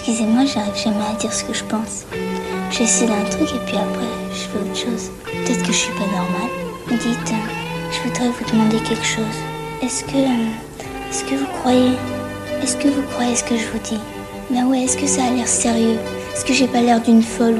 Excusez-moi, 0.00 0.44
j'arrive 0.44 0.76
jamais 0.76 1.04
à 1.10 1.14
dire 1.18 1.32
ce 1.32 1.42
que 1.42 1.52
je 1.52 1.64
pense. 1.64 2.06
J'essaie 2.70 3.06
d'un 3.08 3.24
truc 3.30 3.48
et 3.52 3.58
puis 3.66 3.76
après, 3.76 4.06
je 4.32 4.38
fais 4.46 4.58
autre 4.58 4.76
chose. 4.76 5.10
Peut-être 5.24 5.60
que 5.60 5.72
je 5.72 5.76
suis 5.76 5.92
pas 5.94 6.06
normale. 6.06 6.50
Dites, 6.88 7.32
euh, 7.32 7.90
je 7.90 8.08
voudrais 8.08 8.28
vous 8.28 8.44
demander 8.52 8.78
quelque 8.78 9.04
chose. 9.04 9.24
Est-ce 9.82 10.04
que. 10.04 10.16
euh, 10.16 11.10
Est-ce 11.10 11.24
que 11.24 11.34
vous 11.34 11.46
croyez. 11.60 11.90
Est-ce 12.62 12.76
que 12.76 12.86
vous 12.86 13.02
croyez 13.12 13.34
ce 13.34 13.42
que 13.42 13.56
je 13.56 13.66
vous 13.66 13.78
dis? 13.80 13.98
Ben 14.50 14.66
ouais, 14.66 14.82
est-ce 14.84 14.96
que 14.96 15.06
ça 15.08 15.24
a 15.24 15.30
l'air 15.30 15.48
sérieux? 15.48 15.98
Est-ce 16.32 16.44
que 16.44 16.52
j'ai 16.54 16.68
pas 16.68 16.80
l'air 16.80 17.00
d'une 17.02 17.22
folle 17.22 17.58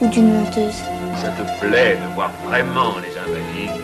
ou, 0.00 0.06
d'une 0.06 0.32
menteuse? 0.32 0.76
Ça 1.20 1.28
te 1.30 1.66
plaît 1.66 1.98
de 2.00 2.14
voir 2.14 2.30
vraiment 2.46 2.94
les 3.02 3.18
invalides? 3.18 3.79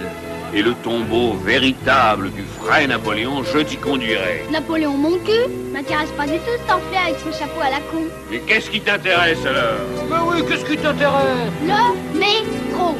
Et 0.57 0.62
le 0.62 0.73
tombeau 0.82 1.34
véritable 1.34 2.30
du 2.32 2.43
vrai 2.59 2.86
Napoléon, 2.86 3.43
je 3.45 3.59
t'y 3.59 3.77
conduirai. 3.77 4.43
Napoléon 4.50 4.96
mon 4.96 5.18
cul 5.18 5.50
M'intéresse 5.70 6.09
pas 6.16 6.25
du 6.25 6.38
tout 6.38 6.56
cet 6.59 6.70
enflé 6.73 6.96
avec 6.96 7.16
son 7.20 7.30
chapeau 7.38 7.61
à 7.61 7.68
la 7.68 7.80
con. 7.91 8.05
Et 8.32 8.38
qu'est-ce 8.41 8.70
qui 8.70 8.80
t'intéresse 8.80 9.45
alors? 9.45 9.84
Ben 10.09 10.23
oui, 10.27 10.42
qu'est-ce 10.48 10.64
qui 10.64 10.78
t'intéresse? 10.78 11.52
Le 11.62 12.19
métro 12.19 12.97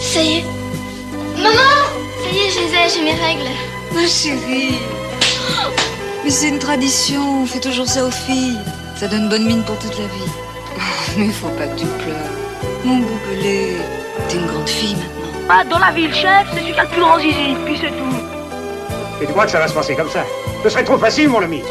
Ça 0.00 0.22
y 0.22 0.38
est. 0.38 0.44
Maman 1.36 1.74
Ça 2.22 2.30
y 2.32 2.38
est, 2.38 2.50
je 2.50 2.58
les 2.60 2.74
ai, 2.74 2.88
j'ai 2.94 3.02
mes 3.02 3.20
règles. 3.20 3.50
Ma 3.92 4.06
chérie. 4.06 4.78
Mais 6.24 6.30
c'est 6.30 6.50
une 6.50 6.60
tradition, 6.60 7.42
on 7.42 7.46
fait 7.46 7.60
toujours 7.60 7.88
ça 7.88 8.04
aux 8.04 8.12
filles. 8.12 8.58
Ça 8.94 9.08
donne 9.08 9.28
bonne 9.28 9.44
mine 9.44 9.64
pour 9.64 9.76
toute 9.78 9.98
la 9.98 10.06
vie. 10.06 10.30
Mais 11.16 11.30
faut 11.30 11.48
pas 11.48 11.66
que 11.66 11.80
tu 11.80 11.86
pleures. 11.86 12.84
Mon 12.84 12.98
boubelé, 12.98 13.72
t'es 14.28 14.36
une 14.36 14.46
grande 14.46 14.68
fille 14.68 14.96
maintenant. 14.96 15.28
Ah, 15.50 15.64
dans 15.64 15.78
la 15.78 15.90
ville, 15.90 16.14
chef, 16.14 16.46
c'est 16.52 16.60
le 16.60 16.88
plus 16.88 17.00
grand 17.00 17.18
zizi, 17.18 17.56
puis 17.64 17.78
c'est 17.80 17.88
tout. 17.88 19.22
Et 19.22 19.26
tu 19.26 19.32
crois 19.32 19.46
que 19.46 19.50
ça 19.50 19.58
va 19.58 19.68
se 19.68 19.74
passer 19.74 19.94
comme 19.96 20.10
ça? 20.10 20.24
Ce 20.62 20.68
serait 20.68 20.84
trop 20.84 20.98
facile, 20.98 21.28
mon 21.28 21.42
ami. 21.42 21.62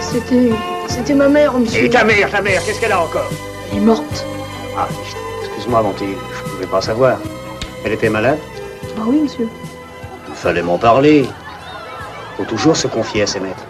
C'était. 0.00 0.50
C'était 0.88 1.14
ma 1.14 1.28
mère, 1.28 1.52
monsieur. 1.54 1.84
Et 1.84 1.90
ta 1.90 2.04
mère, 2.04 2.30
ta 2.30 2.40
mère, 2.40 2.64
qu'est-ce 2.64 2.80
qu'elle 2.80 2.92
a 2.92 3.00
encore? 3.00 3.28
Elle 3.72 3.78
est 3.78 3.80
morte. 3.80 4.24
Ah, 4.76 4.86
excuse-moi, 5.42 5.82
mon 5.82 5.92
petit, 5.92 6.14
je 6.36 6.50
pouvais 6.50 6.66
pas 6.66 6.80
savoir. 6.80 7.18
Elle 7.84 7.92
était 7.92 8.08
malade? 8.08 8.38
Bah 8.96 9.02
oui, 9.06 9.20
monsieur. 9.22 9.48
Il 10.28 10.34
fallait 10.34 10.62
m'en 10.62 10.78
parler. 10.78 11.26
Faut 12.36 12.44
toujours 12.44 12.76
se 12.76 12.86
confier 12.86 13.22
à 13.22 13.26
ses 13.26 13.40
maîtres. 13.40 13.64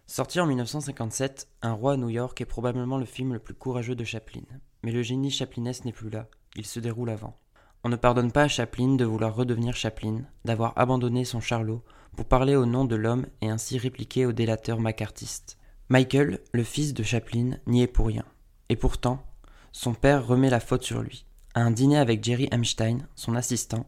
Sorti 0.07 0.39
en 0.39 0.45
1957, 0.45 1.49
Un 1.61 1.73
roi 1.73 1.93
à 1.93 1.97
New 1.97 2.07
York 2.07 2.39
est 2.39 2.45
probablement 2.45 2.97
le 2.97 3.05
film 3.05 3.33
le 3.33 3.39
plus 3.39 3.53
courageux 3.53 3.95
de 3.95 4.05
Chaplin. 4.05 4.43
Mais 4.83 4.93
le 4.93 5.01
génie 5.01 5.31
chaplinesque 5.31 5.83
n'est 5.83 5.91
plus 5.91 6.09
là, 6.09 6.27
il 6.55 6.65
se 6.65 6.79
déroule 6.79 7.09
avant. 7.09 7.37
On 7.83 7.89
ne 7.89 7.97
pardonne 7.97 8.31
pas 8.31 8.43
à 8.43 8.47
Chaplin 8.47 8.95
de 8.95 9.03
vouloir 9.03 9.35
redevenir 9.35 9.75
Chaplin, 9.75 10.21
d'avoir 10.45 10.71
abandonné 10.77 11.25
son 11.25 11.41
charlot 11.41 11.83
pour 12.15 12.25
parler 12.25 12.55
au 12.55 12.65
nom 12.65 12.85
de 12.85 12.95
l'homme 12.95 13.25
et 13.41 13.49
ainsi 13.49 13.77
répliquer 13.77 14.25
au 14.25 14.31
délateur 14.31 14.79
macartiste. 14.79 15.57
Michael, 15.89 16.39
le 16.53 16.63
fils 16.63 16.93
de 16.93 17.03
Chaplin, 17.03 17.57
n'y 17.67 17.81
est 17.81 17.87
pour 17.87 18.07
rien. 18.07 18.23
Et 18.69 18.77
pourtant, 18.77 19.25
son 19.73 19.93
père 19.93 20.25
remet 20.25 20.49
la 20.49 20.61
faute 20.61 20.83
sur 20.83 21.01
lui. 21.01 21.25
À 21.53 21.61
un 21.61 21.71
dîner 21.71 21.97
avec 21.97 22.23
Jerry 22.23 22.47
Einstein, 22.51 23.07
son 23.15 23.35
assistant, 23.35 23.85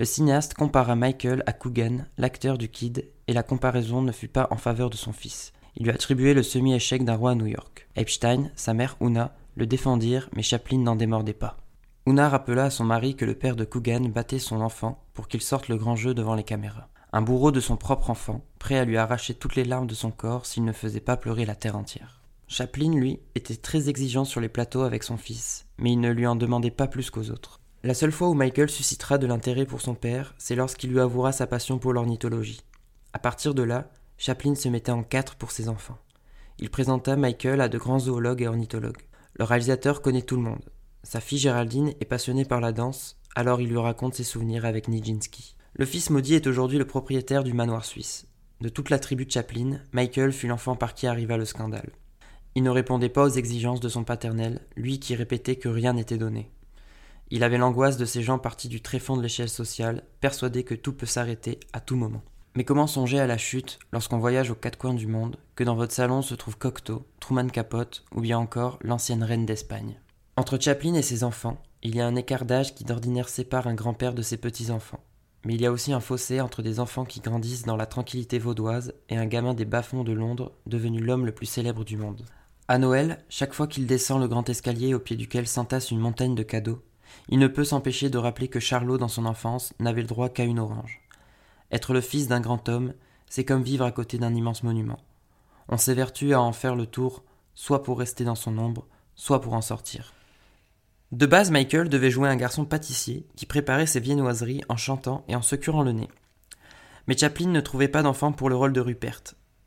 le 0.00 0.06
cinéaste 0.06 0.54
compara 0.54 0.96
Michael 0.96 1.42
à 1.44 1.52
Coogan, 1.52 2.06
l'acteur 2.16 2.56
du 2.56 2.70
Kid, 2.70 3.06
et 3.28 3.34
la 3.34 3.42
comparaison 3.42 4.00
ne 4.00 4.12
fut 4.12 4.28
pas 4.28 4.48
en 4.50 4.56
faveur 4.56 4.88
de 4.88 4.96
son 4.96 5.12
fils. 5.12 5.52
Il 5.76 5.84
lui 5.84 5.90
attribuait 5.90 6.32
le 6.32 6.42
semi-échec 6.42 7.04
d'un 7.04 7.16
roi 7.16 7.32
à 7.32 7.34
New 7.34 7.44
York. 7.44 7.86
Epstein, 7.96 8.50
sa 8.56 8.72
mère 8.72 8.96
Una, 9.02 9.34
le 9.56 9.66
défendirent, 9.66 10.30
mais 10.34 10.40
Chaplin 10.40 10.78
n'en 10.78 10.96
démordait 10.96 11.34
pas. 11.34 11.58
Una 12.06 12.30
rappela 12.30 12.64
à 12.64 12.70
son 12.70 12.84
mari 12.84 13.14
que 13.14 13.26
le 13.26 13.34
père 13.34 13.56
de 13.56 13.66
Coogan 13.66 14.10
battait 14.10 14.38
son 14.38 14.62
enfant 14.62 15.04
pour 15.12 15.28
qu'il 15.28 15.42
sorte 15.42 15.68
le 15.68 15.76
grand 15.76 15.96
jeu 15.96 16.14
devant 16.14 16.34
les 16.34 16.44
caméras. 16.44 16.88
Un 17.12 17.20
bourreau 17.20 17.50
de 17.50 17.60
son 17.60 17.76
propre 17.76 18.08
enfant, 18.08 18.42
prêt 18.58 18.78
à 18.78 18.86
lui 18.86 18.96
arracher 18.96 19.34
toutes 19.34 19.54
les 19.54 19.64
larmes 19.64 19.86
de 19.86 19.94
son 19.94 20.12
corps 20.12 20.46
s'il 20.46 20.64
ne 20.64 20.72
faisait 20.72 21.00
pas 21.00 21.18
pleurer 21.18 21.44
la 21.44 21.56
terre 21.56 21.76
entière. 21.76 22.22
Chaplin, 22.48 22.94
lui, 22.94 23.20
était 23.34 23.54
très 23.54 23.90
exigeant 23.90 24.24
sur 24.24 24.40
les 24.40 24.48
plateaux 24.48 24.80
avec 24.80 25.02
son 25.02 25.18
fils, 25.18 25.66
mais 25.76 25.92
il 25.92 26.00
ne 26.00 26.10
lui 26.10 26.26
en 26.26 26.36
demandait 26.36 26.70
pas 26.70 26.86
plus 26.86 27.10
qu'aux 27.10 27.28
autres. 27.28 27.59
La 27.82 27.94
seule 27.94 28.12
fois 28.12 28.28
où 28.28 28.34
Michael 28.34 28.68
suscitera 28.68 29.16
de 29.16 29.26
l'intérêt 29.26 29.64
pour 29.64 29.80
son 29.80 29.94
père, 29.94 30.34
c'est 30.36 30.54
lorsqu'il 30.54 30.90
lui 30.90 31.00
avouera 31.00 31.32
sa 31.32 31.46
passion 31.46 31.78
pour 31.78 31.94
l'ornithologie. 31.94 32.60
À 33.14 33.18
partir 33.18 33.54
de 33.54 33.62
là, 33.62 33.90
Chaplin 34.18 34.54
se 34.54 34.68
mettait 34.68 34.92
en 34.92 35.02
quatre 35.02 35.36
pour 35.36 35.50
ses 35.50 35.70
enfants. 35.70 35.96
Il 36.58 36.68
présenta 36.68 37.16
Michael 37.16 37.62
à 37.62 37.70
de 37.70 37.78
grands 37.78 38.00
zoologues 38.00 38.42
et 38.42 38.48
ornithologues. 38.48 39.08
Le 39.32 39.44
réalisateur 39.44 40.02
connaît 40.02 40.20
tout 40.20 40.36
le 40.36 40.42
monde. 40.42 40.68
Sa 41.04 41.22
fille 41.22 41.38
Géraldine 41.38 41.94
est 42.00 42.04
passionnée 42.04 42.44
par 42.44 42.60
la 42.60 42.72
danse, 42.72 43.16
alors 43.34 43.62
il 43.62 43.70
lui 43.70 43.78
raconte 43.78 44.14
ses 44.14 44.24
souvenirs 44.24 44.66
avec 44.66 44.86
Nijinsky. 44.86 45.56
Le 45.72 45.86
fils 45.86 46.10
maudit 46.10 46.34
est 46.34 46.46
aujourd'hui 46.46 46.76
le 46.76 46.86
propriétaire 46.86 47.44
du 47.44 47.54
manoir 47.54 47.86
suisse. 47.86 48.26
De 48.60 48.68
toute 48.68 48.90
la 48.90 48.98
tribu 48.98 49.24
de 49.24 49.30
Chaplin, 49.30 49.80
Michael 49.92 50.32
fut 50.32 50.48
l'enfant 50.48 50.76
par 50.76 50.92
qui 50.92 51.06
arriva 51.06 51.38
le 51.38 51.46
scandale. 51.46 51.92
Il 52.54 52.62
ne 52.62 52.68
répondait 52.68 53.08
pas 53.08 53.24
aux 53.24 53.30
exigences 53.30 53.80
de 53.80 53.88
son 53.88 54.04
paternel, 54.04 54.60
lui 54.76 55.00
qui 55.00 55.14
répétait 55.14 55.56
que 55.56 55.70
rien 55.70 55.94
n'était 55.94 56.18
donné. 56.18 56.50
Il 57.32 57.44
avait 57.44 57.58
l'angoisse 57.58 57.96
de 57.96 58.04
ces 58.04 58.22
gens 58.22 58.38
partis 58.38 58.68
du 58.68 58.80
tréfonds 58.80 59.16
de 59.16 59.22
l'échelle 59.22 59.48
sociale, 59.48 60.02
persuadés 60.20 60.64
que 60.64 60.74
tout 60.74 60.92
peut 60.92 61.06
s'arrêter 61.06 61.60
à 61.72 61.80
tout 61.80 61.94
moment. 61.94 62.22
Mais 62.56 62.64
comment 62.64 62.88
songer 62.88 63.20
à 63.20 63.28
la 63.28 63.38
chute 63.38 63.78
lorsqu'on 63.92 64.18
voyage 64.18 64.50
aux 64.50 64.56
quatre 64.56 64.78
coins 64.78 64.94
du 64.94 65.06
monde, 65.06 65.36
que 65.54 65.62
dans 65.62 65.76
votre 65.76 65.92
salon 65.92 66.22
se 66.22 66.34
trouve 66.34 66.58
Cocteau, 66.58 67.06
Truman 67.20 67.46
Capote 67.46 68.04
ou 68.12 68.20
bien 68.20 68.38
encore 68.38 68.80
l'ancienne 68.82 69.22
reine 69.22 69.46
d'Espagne? 69.46 70.00
Entre 70.36 70.58
Chaplin 70.60 70.94
et 70.94 71.02
ses 71.02 71.22
enfants, 71.22 71.62
il 71.84 71.94
y 71.94 72.00
a 72.00 72.06
un 72.06 72.16
écart 72.16 72.44
d'âge 72.44 72.74
qui 72.74 72.82
d'ordinaire 72.82 73.28
sépare 73.28 73.68
un 73.68 73.74
grand-père 73.74 74.14
de 74.14 74.22
ses 74.22 74.36
petits-enfants. 74.36 75.04
Mais 75.44 75.54
il 75.54 75.60
y 75.60 75.66
a 75.66 75.72
aussi 75.72 75.92
un 75.92 76.00
fossé 76.00 76.40
entre 76.40 76.62
des 76.62 76.80
enfants 76.80 77.04
qui 77.04 77.20
grandissent 77.20 77.64
dans 77.64 77.76
la 77.76 77.86
tranquillité 77.86 78.40
vaudoise 78.40 78.92
et 79.08 79.16
un 79.16 79.26
gamin 79.26 79.54
des 79.54 79.64
bas-fonds 79.64 80.04
de 80.04 80.12
Londres 80.12 80.52
devenu 80.66 81.00
l'homme 81.00 81.26
le 81.26 81.32
plus 81.32 81.46
célèbre 81.46 81.84
du 81.84 81.96
monde. 81.96 82.26
À 82.66 82.78
Noël, 82.78 83.24
chaque 83.28 83.54
fois 83.54 83.66
qu'il 83.66 83.86
descend 83.86 84.20
le 84.20 84.28
grand 84.28 84.48
escalier 84.48 84.94
au 84.94 84.98
pied 84.98 85.16
duquel 85.16 85.46
s'entasse 85.46 85.90
une 85.90 85.98
montagne 85.98 86.34
de 86.34 86.42
cadeaux, 86.42 86.82
il 87.28 87.38
ne 87.38 87.46
peut 87.46 87.64
s'empêcher 87.64 88.10
de 88.10 88.18
rappeler 88.18 88.48
que 88.48 88.60
Charlot, 88.60 88.98
dans 88.98 89.08
son 89.08 89.26
enfance, 89.26 89.72
n'avait 89.78 90.02
le 90.02 90.08
droit 90.08 90.28
qu'à 90.28 90.44
une 90.44 90.58
orange. 90.58 91.00
Être 91.70 91.92
le 91.92 92.00
fils 92.00 92.28
d'un 92.28 92.40
grand 92.40 92.68
homme, 92.68 92.92
c'est 93.28 93.44
comme 93.44 93.62
vivre 93.62 93.84
à 93.84 93.92
côté 93.92 94.18
d'un 94.18 94.34
immense 94.34 94.62
monument. 94.62 94.98
On 95.68 95.76
s'évertue 95.76 96.34
à 96.34 96.40
en 96.40 96.52
faire 96.52 96.74
le 96.74 96.86
tour, 96.86 97.22
soit 97.54 97.82
pour 97.82 97.98
rester 97.98 98.24
dans 98.24 98.34
son 98.34 98.58
ombre, 98.58 98.86
soit 99.14 99.40
pour 99.40 99.54
en 99.54 99.60
sortir. 99.60 100.12
De 101.12 101.26
base, 101.26 101.50
Michael 101.50 101.88
devait 101.88 102.10
jouer 102.10 102.28
un 102.28 102.36
garçon 102.36 102.64
pâtissier 102.64 103.26
qui 103.36 103.46
préparait 103.46 103.86
ses 103.86 104.00
viennoiseries 104.00 104.62
en 104.68 104.76
chantant 104.76 105.24
et 105.28 105.34
en 105.34 105.42
se 105.42 105.56
curant 105.56 105.82
le 105.82 105.92
nez. 105.92 106.08
Mais 107.06 107.16
Chaplin 107.16 107.48
ne 107.48 107.60
trouvait 107.60 107.88
pas 107.88 108.02
d'enfant 108.02 108.32
pour 108.32 108.48
le 108.48 108.56
rôle 108.56 108.72
de 108.72 108.80
Rupert. 108.80 109.22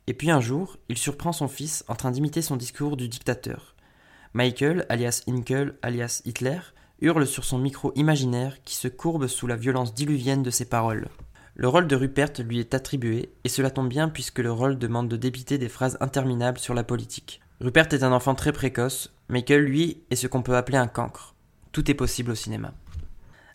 Et 0.06 0.14
puis 0.14 0.30
un 0.30 0.40
jour, 0.40 0.78
il 0.88 0.98
surprend 0.98 1.32
son 1.32 1.48
fils 1.48 1.84
en 1.88 1.94
train 1.94 2.10
d'imiter 2.10 2.42
son 2.42 2.56
discours 2.56 2.96
du 2.96 3.08
dictateur. 3.08 3.74
Michael, 4.34 4.84
alias 4.88 5.22
Hinkel, 5.26 5.78
alias 5.82 6.22
Hitler, 6.24 6.58
hurle 7.04 7.26
sur 7.26 7.44
son 7.44 7.58
micro 7.58 7.92
imaginaire 7.94 8.62
qui 8.64 8.74
se 8.74 8.88
courbe 8.88 9.26
sous 9.26 9.46
la 9.46 9.56
violence 9.56 9.94
diluvienne 9.94 10.42
de 10.42 10.50
ses 10.50 10.64
paroles. 10.64 11.08
Le 11.54 11.68
rôle 11.68 11.86
de 11.86 11.94
Rupert 11.94 12.32
lui 12.40 12.58
est 12.58 12.74
attribué, 12.74 13.32
et 13.44 13.48
cela 13.48 13.70
tombe 13.70 13.88
bien 13.88 14.08
puisque 14.08 14.40
le 14.40 14.50
rôle 14.50 14.78
demande 14.78 15.08
de 15.08 15.16
débiter 15.16 15.58
des 15.58 15.68
phrases 15.68 15.98
interminables 16.00 16.58
sur 16.58 16.74
la 16.74 16.82
politique. 16.82 17.40
Rupert 17.60 17.86
est 17.92 18.02
un 18.02 18.12
enfant 18.12 18.34
très 18.34 18.52
précoce, 18.52 19.14
Michael, 19.28 19.62
lui, 19.62 20.02
est 20.10 20.16
ce 20.16 20.26
qu'on 20.26 20.42
peut 20.42 20.56
appeler 20.56 20.78
un 20.78 20.88
cancre. 20.88 21.34
Tout 21.72 21.90
est 21.90 21.94
possible 21.94 22.32
au 22.32 22.34
cinéma. 22.34 22.74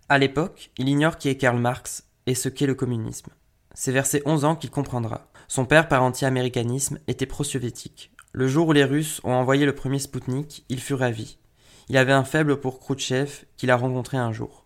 À 0.08 0.18
l'époque, 0.18 0.72
il 0.78 0.88
ignore 0.88 1.18
qui 1.18 1.30
est 1.30 1.38
Karl 1.38 1.60
Marx 1.60 2.08
et 2.26 2.36
ce 2.36 2.50
qu'est 2.50 2.68
le 2.68 2.76
communisme. 2.76 3.32
C'est 3.74 3.92
vers 3.92 4.06
ses 4.06 4.22
11 4.26 4.46
ans 4.46 4.56
qu'il 4.56 4.72
comprendra. 4.72 5.28
Son 5.48 5.66
père, 5.66 5.88
par 5.88 6.04
anti-américanisme, 6.04 7.00
était 7.08 7.26
pro-soviétique. 7.26 8.12
Le 8.32 8.48
jour 8.48 8.68
où 8.68 8.74
les 8.74 8.84
Russes 8.84 9.20
ont 9.24 9.34
envoyé 9.34 9.66
le 9.66 9.76
premier 9.76 10.00
Spoutnik, 10.00 10.66
il 10.70 10.80
fut 10.80 10.94
ravi. 10.94 11.38
Il 11.90 11.98
avait 11.98 12.14
un 12.14 12.24
faible 12.24 12.60
pour 12.60 12.80
Khrouchtchev, 12.80 13.46
qu'il 13.58 13.72
a 13.72 13.76
rencontré 13.76 14.18
un 14.18 14.32
jour. 14.32 14.66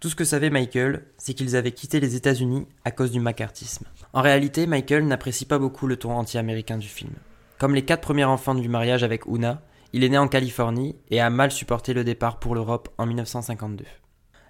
Tout 0.00 0.08
ce 0.08 0.16
que 0.16 0.24
savait 0.24 0.50
Michael, 0.50 1.04
c'est 1.16 1.34
qu'ils 1.34 1.54
avaient 1.54 1.72
quitté 1.72 2.00
les 2.00 2.16
États-Unis 2.16 2.66
à 2.84 2.90
cause 2.90 3.12
du 3.12 3.20
macartisme. 3.20 3.86
En 4.12 4.22
réalité, 4.22 4.66
Michael 4.66 5.06
n'apprécie 5.06 5.44
pas 5.44 5.58
beaucoup 5.58 5.86
le 5.86 5.96
ton 5.96 6.12
anti-américain 6.12 6.76
du 6.76 6.88
film. 6.88 7.12
Comme 7.58 7.74
les 7.74 7.84
quatre 7.84 8.00
premiers 8.00 8.24
enfants 8.24 8.56
du 8.56 8.68
mariage 8.68 9.04
avec 9.04 9.26
Una, 9.26 9.62
il 9.92 10.02
est 10.02 10.08
né 10.08 10.18
en 10.18 10.28
Californie 10.28 10.96
et 11.10 11.20
a 11.20 11.30
mal 11.30 11.52
supporté 11.52 11.94
le 11.94 12.04
départ 12.04 12.38
pour 12.38 12.54
l'Europe 12.54 12.88
en 12.98 13.06
1952. 13.06 13.84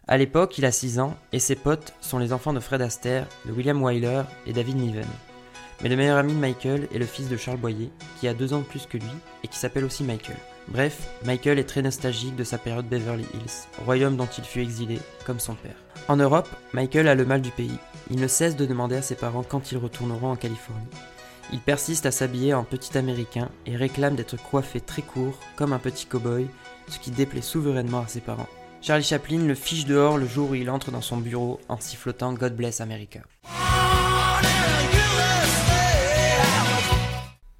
À 0.07 0.17
l'époque, 0.17 0.57
il 0.57 0.65
a 0.65 0.73
6 0.73 1.01
ans 1.01 1.15
et 1.33 1.39
ses 1.39 1.57
potes 1.57 1.93
sont 2.01 2.19
les 2.19 2.33
enfants 2.33 2.55
de 2.55 2.61
Fred 2.61 2.81
Astaire, 2.81 3.27
de 3.45 3.53
William 3.53 3.83
Wyler 3.83 4.23
et 4.47 4.55
David 4.55 4.77
Niven. 4.77 5.07
Mais 5.83 5.91
le 5.91 5.97
meilleur 5.97 6.17
ami 6.17 6.33
de 6.33 6.39
Michael 6.39 6.89
est 6.93 6.99
le 6.99 7.07
fils 7.07 7.29
de 7.29 7.37
Charles 7.37 7.59
Boyer, 7.59 7.91
qui 8.19 8.29
a 8.29 8.35
deux 8.35 8.55
ans 8.55 8.61
de 8.61 8.65
plus 8.65 8.87
que 8.87 8.97
lui 8.97 9.05
et 9.45 9.49
qui 9.49 9.59
s'appelle 9.59 9.85
aussi 9.85 10.05
Michael. 10.05 10.37
Bref, 10.70 11.09
Michael 11.25 11.59
est 11.59 11.65
très 11.65 11.81
nostalgique 11.81 12.37
de 12.37 12.44
sa 12.44 12.59
période 12.59 12.87
Beverly 12.87 13.26
Hills, 13.32 13.69
royaume 13.87 14.17
dont 14.17 14.29
il 14.37 14.44
fut 14.44 14.61
exilé, 14.61 14.99
comme 15.25 15.41
son 15.41 15.55
père. 15.55 15.76
En 16.09 16.17
Europe, 16.17 16.49
Michael 16.75 17.09
a 17.09 17.15
le 17.15 17.25
mal 17.25 17.41
du 17.41 17.50
pays. 17.50 17.79
Il 18.11 18.20
ne 18.20 18.29
cesse 18.29 18.55
de 18.55 18.67
demander 18.67 18.97
à 18.97 19.03
ses 19.03 19.15
parents 19.15 19.43
quand 19.43 19.73
ils 19.73 19.79
retourneront 19.79 20.32
en 20.32 20.37
Californie. 20.37 20.87
Il 21.55 21.61
persiste 21.61 22.05
à 22.05 22.11
s'habiller 22.11 22.53
en 22.53 22.65
petit 22.65 22.99
américain 22.99 23.49
et 23.65 23.76
réclame 23.76 24.15
d'être 24.15 24.37
coiffé 24.37 24.81
très 24.81 25.00
court, 25.00 25.38
comme 25.56 25.73
un 25.73 25.79
petit 25.79 26.05
cow-boy, 26.05 26.47
ce 26.88 26.99
qui 26.99 27.11
déplaît 27.11 27.41
souverainement 27.41 28.00
à 28.00 28.09
ses 28.09 28.21
parents. 28.21 28.49
Charlie 28.82 29.05
Chaplin 29.05 29.38
le 29.38 29.55
fiche 29.55 29.87
dehors 29.87 30.19
le 30.19 30.26
jour 30.26 30.50
où 30.50 30.55
il 30.55 30.69
entre 30.69 30.91
dans 30.91 31.00
son 31.00 31.17
bureau 31.17 31.61
en 31.69 31.81
sifflotant 31.81 32.35
God 32.35 32.55
Bless 32.55 32.82
America. 32.82 33.21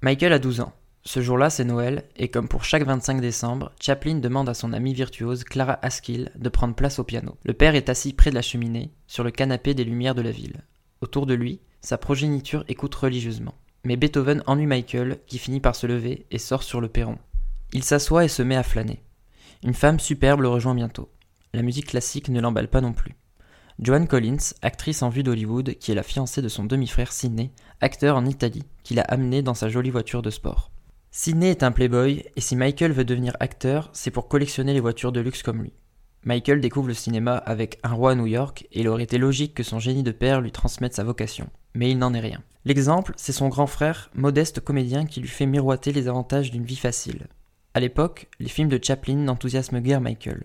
Michael 0.01 0.33
a 0.33 0.39
12 0.39 0.61
ans. 0.61 0.73
Ce 1.11 1.23
jour-là, 1.23 1.49
c'est 1.49 1.63
Noël, 1.65 2.03
et 2.17 2.27
comme 2.27 2.47
pour 2.47 2.63
chaque 2.63 2.83
25 2.83 3.19
décembre, 3.19 3.71
Chaplin 3.81 4.19
demande 4.19 4.47
à 4.47 4.53
son 4.53 4.73
amie 4.73 4.93
virtuose 4.93 5.43
Clara 5.43 5.79
Askill 5.81 6.31
de 6.35 6.49
prendre 6.49 6.75
place 6.75 6.99
au 6.99 7.03
piano. 7.03 7.35
Le 7.43 7.53
père 7.53 7.73
est 7.73 7.89
assis 7.89 8.13
près 8.13 8.29
de 8.29 8.35
la 8.35 8.43
cheminée, 8.43 8.91
sur 9.07 9.23
le 9.23 9.31
canapé 9.31 9.73
des 9.73 9.83
lumières 9.83 10.13
de 10.13 10.21
la 10.21 10.29
ville. 10.29 10.61
Autour 11.01 11.25
de 11.25 11.33
lui, 11.33 11.61
sa 11.81 11.97
progéniture 11.97 12.63
écoute 12.67 12.93
religieusement. 12.93 13.55
Mais 13.85 13.95
Beethoven 13.95 14.43
ennuie 14.45 14.67
Michael, 14.67 15.17
qui 15.25 15.39
finit 15.39 15.59
par 15.59 15.75
se 15.75 15.87
lever 15.87 16.27
et 16.29 16.37
sort 16.37 16.61
sur 16.61 16.79
le 16.79 16.89
perron. 16.89 17.17
Il 17.73 17.83
s'assoit 17.83 18.23
et 18.23 18.27
se 18.27 18.43
met 18.43 18.55
à 18.55 18.61
flâner. 18.61 19.01
Une 19.63 19.73
femme 19.73 19.99
superbe 19.99 20.41
le 20.41 20.49
rejoint 20.49 20.75
bientôt. 20.75 21.09
La 21.55 21.63
musique 21.63 21.87
classique 21.87 22.29
ne 22.29 22.39
l'emballe 22.39 22.69
pas 22.69 22.81
non 22.81 22.93
plus. 22.93 23.15
Joan 23.79 24.05
Collins, 24.07 24.53
actrice 24.61 25.01
en 25.01 25.09
vue 25.09 25.23
d'Hollywood, 25.23 25.73
qui 25.79 25.91
est 25.91 25.95
la 25.95 26.03
fiancée 26.03 26.43
de 26.43 26.49
son 26.49 26.65
demi-frère 26.65 27.11
Sidney, 27.11 27.49
acteur 27.81 28.15
en 28.15 28.27
Italie, 28.27 28.65
qui 28.83 28.93
l'a 28.93 29.01
amené 29.01 29.41
dans 29.41 29.55
sa 29.55 29.69
jolie 29.69 29.89
voiture 29.89 30.21
de 30.21 30.29
sport. 30.29 30.69
Sidney 31.11 31.49
est 31.49 31.63
un 31.63 31.71
playboy, 31.71 32.23
et 32.35 32.41
si 32.41 32.55
Michael 32.55 32.91
veut 32.91 33.03
devenir 33.03 33.35
acteur, 33.39 33.89
c'est 33.93 34.11
pour 34.11 34.27
collectionner 34.27 34.73
les 34.73 34.79
voitures 34.79 35.11
de 35.11 35.19
luxe 35.19 35.41
comme 35.41 35.63
lui. 35.63 35.73
Michael 36.23 36.61
découvre 36.61 36.87
le 36.87 36.93
cinéma 36.93 37.35
avec 37.35 37.79
Un 37.81 37.93
roi 37.93 38.11
à 38.11 38.15
New 38.15 38.27
York, 38.27 38.67
et 38.71 38.81
il 38.81 38.87
aurait 38.87 39.03
été 39.03 39.17
logique 39.17 39.55
que 39.55 39.63
son 39.63 39.79
génie 39.79 40.03
de 40.03 40.11
père 40.11 40.39
lui 40.39 40.51
transmette 40.51 40.93
sa 40.93 41.03
vocation. 41.03 41.49
Mais 41.73 41.89
il 41.89 41.97
n'en 41.97 42.13
est 42.13 42.19
rien. 42.19 42.43
L'exemple, 42.63 43.13
c'est 43.17 43.31
son 43.31 43.47
grand 43.47 43.65
frère, 43.65 44.11
modeste 44.13 44.59
comédien 44.59 45.07
qui 45.07 45.19
lui 45.19 45.29
fait 45.29 45.47
miroiter 45.47 45.91
les 45.93 46.07
avantages 46.07 46.51
d'une 46.51 46.65
vie 46.65 46.75
facile. 46.75 47.25
À 47.73 47.79
l'époque, 47.79 48.27
les 48.39 48.49
films 48.49 48.69
de 48.69 48.79
Chaplin 48.81 49.15
n'enthousiasment 49.15 49.79
guère 49.79 50.01
Michael. 50.01 50.43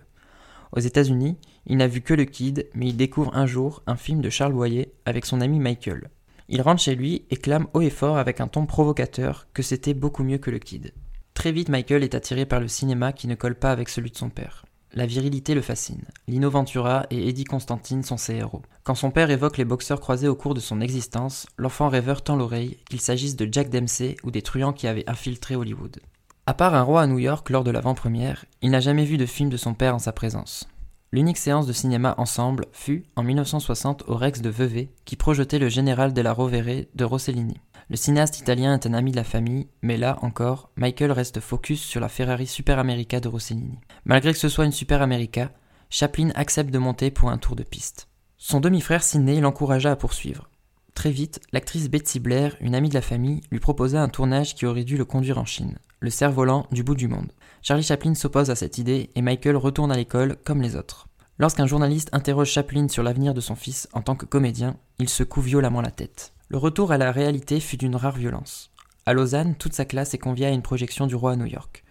Aux 0.71 0.79
États-Unis, 0.79 1.37
il 1.67 1.77
n'a 1.77 1.87
vu 1.87 2.01
que 2.01 2.13
le 2.15 2.25
Kid, 2.25 2.67
mais 2.73 2.87
il 2.87 2.97
découvre 2.97 3.35
un 3.37 3.45
jour 3.45 3.83
un 3.85 3.97
film 3.97 4.21
de 4.21 4.31
Charles 4.31 4.53
Boyer 4.53 4.93
avec 5.05 5.25
son 5.25 5.41
ami 5.41 5.59
Michael. 5.59 6.09
Il 6.47 6.61
rentre 6.61 6.81
chez 6.81 6.95
lui 6.95 7.25
et 7.31 7.37
clame 7.37 7.67
haut 7.73 7.81
et 7.81 7.89
fort 7.89 8.17
avec 8.17 8.39
un 8.39 8.47
ton 8.47 8.65
provocateur 8.65 9.47
que 9.53 9.63
c'était 9.63 9.95
beaucoup 9.95 10.23
mieux 10.23 10.37
que 10.37 10.51
le 10.51 10.59
Kid. 10.59 10.93
Très 11.33 11.51
vite, 11.51 11.69
Michael 11.69 12.03
est 12.03 12.15
attiré 12.15 12.45
par 12.45 12.59
le 12.59 12.67
cinéma 12.67 13.13
qui 13.13 13.27
ne 13.27 13.35
colle 13.35 13.55
pas 13.55 13.71
avec 13.71 13.89
celui 13.89 14.11
de 14.11 14.17
son 14.17 14.29
père. 14.29 14.65
La 14.93 15.05
virilité 15.05 15.55
le 15.55 15.61
fascine. 15.61 16.05
Lino 16.27 16.49
Ventura 16.49 17.05
et 17.09 17.27
Eddie 17.27 17.43
Constantine 17.43 18.03
sont 18.03 18.15
ses 18.15 18.35
héros. 18.35 18.61
Quand 18.83 18.95
son 18.95 19.11
père 19.11 19.29
évoque 19.29 19.57
les 19.57 19.65
boxeurs 19.65 19.99
croisés 19.99 20.29
au 20.29 20.35
cours 20.35 20.53
de 20.53 20.61
son 20.61 20.79
existence, 20.79 21.47
l'enfant 21.57 21.89
rêveur 21.89 22.23
tend 22.23 22.37
l'oreille, 22.37 22.77
qu'il 22.89 23.01
s'agisse 23.01 23.35
de 23.35 23.49
Jack 23.51 23.69
Dempsey 23.69 24.15
ou 24.23 24.31
des 24.31 24.41
truands 24.41 24.71
qui 24.71 24.87
avaient 24.87 25.09
infiltré 25.09 25.55
Hollywood. 25.55 25.99
À 26.45 26.53
part 26.53 26.75
un 26.75 26.83
roi 26.83 27.01
à 27.01 27.07
New 27.07 27.19
York 27.19 27.49
lors 27.49 27.63
de 27.63 27.71
l'avant-première, 27.71 28.45
il 28.61 28.69
n'a 28.69 28.79
jamais 28.79 29.03
vu 29.03 29.17
de 29.17 29.25
film 29.25 29.49
de 29.49 29.57
son 29.57 29.73
père 29.73 29.95
en 29.95 29.99
sa 29.99 30.13
présence. 30.13 30.69
L'unique 31.15 31.37
séance 31.37 31.65
de 31.65 31.71
cinéma 31.71 32.13
ensemble 32.17 32.65
fut, 32.73 33.05
en 33.15 33.23
1960, 33.23 34.03
au 34.07 34.15
Rex 34.15 34.41
de 34.41 34.49
Vevey, 34.49 34.89
qui 35.05 35.15
projetait 35.15 35.59
le 35.59 35.69
général 35.69 36.11
della 36.11 36.33
Rovere 36.33 36.87
de 36.93 37.03
Rossellini. 37.05 37.55
Le 37.89 37.95
cinéaste 37.95 38.37
italien 38.37 38.73
est 38.73 38.85
un 38.85 38.93
ami 38.93 39.11
de 39.11 39.15
la 39.15 39.23
famille, 39.23 39.69
mais 39.81 39.95
là 39.95 40.19
encore, 40.23 40.71
Michael 40.75 41.13
reste 41.13 41.39
focus 41.39 41.81
sur 41.81 42.01
la 42.01 42.09
Ferrari 42.09 42.47
Super 42.47 42.79
America 42.79 43.21
de 43.21 43.29
Rossellini. 43.29 43.79
Malgré 44.03 44.33
que 44.33 44.37
ce 44.37 44.49
soit 44.49 44.65
une 44.65 44.73
Super 44.73 45.01
America, 45.01 45.51
Chaplin 45.89 46.31
accepte 46.35 46.69
de 46.69 46.79
monter 46.79 47.11
pour 47.11 47.29
un 47.29 47.37
tour 47.37 47.55
de 47.55 47.63
piste. 47.63 48.09
Son 48.37 48.59
demi-frère 48.59 49.01
Sidney 49.01 49.39
l'encouragea 49.39 49.91
à 49.91 49.95
poursuivre. 49.95 50.49
Très 50.95 51.11
vite, 51.11 51.39
l'actrice 51.53 51.89
Betsy 51.89 52.19
Blair, 52.19 52.57
une 52.59 52.75
amie 52.75 52.89
de 52.89 52.93
la 52.93 53.01
famille, 53.01 53.39
lui 53.51 53.61
proposa 53.61 54.01
un 54.01 54.09
tournage 54.09 54.53
qui 54.53 54.65
aurait 54.65 54.83
dû 54.83 54.97
le 54.97 55.05
conduire 55.05 55.37
en 55.37 55.45
Chine, 55.45 55.77
le 56.01 56.09
cerf-volant 56.09 56.67
du 56.73 56.83
bout 56.83 56.95
du 56.95 57.07
monde. 57.07 57.31
Charlie 57.67 57.81
Chaplin 57.81 58.13
s'oppose 58.13 58.51
à 58.51 58.55
cette 58.55 58.77
idée 58.77 59.09
et 59.15 59.23
Michael 59.23 59.55
retourne 59.55 59.91
à 59.91 59.95
l'école 59.95 60.37
comme 60.43 60.61
les 60.61 60.75
autres. 60.75 61.07
Lorsqu'un 61.39 61.65
journaliste 61.65 62.09
interroge 62.11 62.51
Chaplin 62.51 62.87
sur 62.87 63.01
l'avenir 63.01 63.33
de 63.33 63.41
son 63.41 63.55
fils 63.55 63.89
en 63.93 64.03
tant 64.03 64.15
que 64.15 64.27
comédien, 64.27 64.77
il 64.99 65.09
secoue 65.09 65.41
violemment 65.41 65.81
la 65.81 65.89
tête. 65.89 66.31
Le 66.49 66.59
retour 66.59 66.91
à 66.91 66.99
la 66.99 67.11
réalité 67.11 67.59
fut 67.59 67.77
d'une 67.77 67.95
rare 67.95 68.17
violence. 68.17 68.69
À 69.07 69.13
Lausanne, 69.13 69.55
toute 69.55 69.73
sa 69.73 69.83
classe 69.83 70.13
est 70.13 70.19
conviée 70.19 70.45
à 70.45 70.51
une 70.51 70.61
projection 70.61 71.07
du 71.07 71.15
roi 71.15 71.31
à 71.31 71.35
New 71.37 71.47
York. 71.47 71.83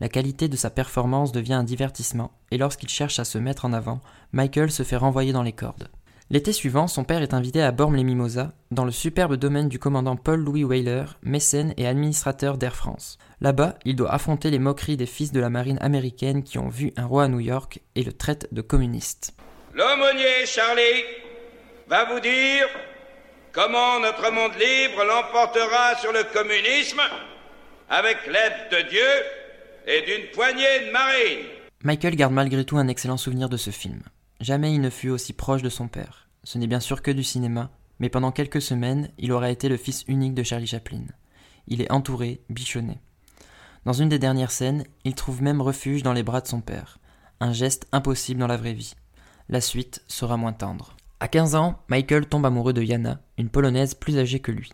La 0.00 0.08
qualité 0.08 0.48
de 0.48 0.56
sa 0.56 0.68
performance 0.68 1.30
devient 1.30 1.52
un 1.52 1.62
divertissement, 1.62 2.32
et 2.50 2.58
lorsqu'il 2.58 2.88
cherche 2.88 3.20
à 3.20 3.24
se 3.24 3.38
mettre 3.38 3.66
en 3.66 3.72
avant, 3.72 4.00
Michael 4.32 4.72
se 4.72 4.82
fait 4.82 4.96
renvoyer 4.96 5.32
dans 5.32 5.44
les 5.44 5.52
cordes. 5.52 5.90
L'été 6.32 6.52
suivant, 6.52 6.86
son 6.86 7.02
père 7.02 7.22
est 7.22 7.34
invité 7.34 7.60
à 7.60 7.72
Bormes-les-Mimosas, 7.72 8.52
dans 8.70 8.84
le 8.84 8.92
superbe 8.92 9.34
domaine 9.34 9.68
du 9.68 9.80
commandant 9.80 10.14
Paul-Louis 10.14 10.62
Weyler, 10.62 11.02
mécène 11.24 11.74
et 11.76 11.88
administrateur 11.88 12.56
d'Air 12.56 12.76
France. 12.76 13.18
Là-bas, 13.40 13.74
il 13.84 13.96
doit 13.96 14.12
affronter 14.12 14.50
les 14.50 14.60
moqueries 14.60 14.96
des 14.96 15.06
fils 15.06 15.32
de 15.32 15.40
la 15.40 15.50
marine 15.50 15.78
américaine 15.80 16.44
qui 16.44 16.58
ont 16.58 16.68
vu 16.68 16.92
un 16.96 17.06
roi 17.06 17.24
à 17.24 17.28
New 17.28 17.40
York 17.40 17.80
et 17.96 18.04
le 18.04 18.12
traitent 18.12 18.46
de 18.52 18.62
communiste. 18.62 19.34
L'aumônier 19.74 20.46
Charlie 20.46 21.02
va 21.88 22.04
vous 22.04 22.20
dire 22.20 22.68
comment 23.50 23.98
notre 23.98 24.30
monde 24.30 24.52
libre 24.52 25.02
l'emportera 25.02 25.96
sur 26.00 26.12
le 26.12 26.22
communisme 26.32 27.00
avec 27.88 28.18
l'aide 28.28 28.84
de 28.84 28.88
Dieu 28.88 29.00
et 29.84 30.02
d'une 30.02 30.30
poignée 30.30 30.86
de 30.86 30.92
marines. 30.92 31.46
Michael 31.82 32.14
garde 32.14 32.34
malgré 32.34 32.64
tout 32.64 32.78
un 32.78 32.86
excellent 32.86 33.16
souvenir 33.16 33.48
de 33.48 33.56
ce 33.56 33.70
film. 33.70 34.00
Jamais 34.40 34.72
il 34.72 34.80
ne 34.80 34.90
fut 34.90 35.10
aussi 35.10 35.32
proche 35.32 35.62
de 35.62 35.68
son 35.68 35.88
père. 35.88 36.19
Ce 36.44 36.58
n'est 36.58 36.66
bien 36.66 36.80
sûr 36.80 37.02
que 37.02 37.10
du 37.10 37.22
cinéma, 37.22 37.70
mais 37.98 38.08
pendant 38.08 38.32
quelques 38.32 38.62
semaines, 38.62 39.10
il 39.18 39.32
aura 39.32 39.50
été 39.50 39.68
le 39.68 39.76
fils 39.76 40.04
unique 40.08 40.34
de 40.34 40.42
Charlie 40.42 40.66
Chaplin. 40.66 41.04
Il 41.68 41.82
est 41.82 41.92
entouré, 41.92 42.42
bichonné. 42.48 43.00
Dans 43.84 43.92
une 43.92 44.08
des 44.08 44.18
dernières 44.18 44.50
scènes, 44.50 44.84
il 45.04 45.14
trouve 45.14 45.42
même 45.42 45.60
refuge 45.60 46.02
dans 46.02 46.12
les 46.12 46.22
bras 46.22 46.40
de 46.40 46.48
son 46.48 46.60
père. 46.60 46.98
Un 47.40 47.52
geste 47.52 47.86
impossible 47.92 48.40
dans 48.40 48.46
la 48.46 48.56
vraie 48.56 48.72
vie. 48.72 48.94
La 49.48 49.60
suite 49.60 50.02
sera 50.08 50.36
moins 50.36 50.52
tendre. 50.52 50.96
À 51.20 51.28
15 51.28 51.54
ans, 51.54 51.78
Michael 51.88 52.26
tombe 52.26 52.46
amoureux 52.46 52.72
de 52.72 52.82
Yana, 52.82 53.20
une 53.36 53.50
polonaise 53.50 53.94
plus 53.94 54.18
âgée 54.18 54.40
que 54.40 54.52
lui. 54.52 54.70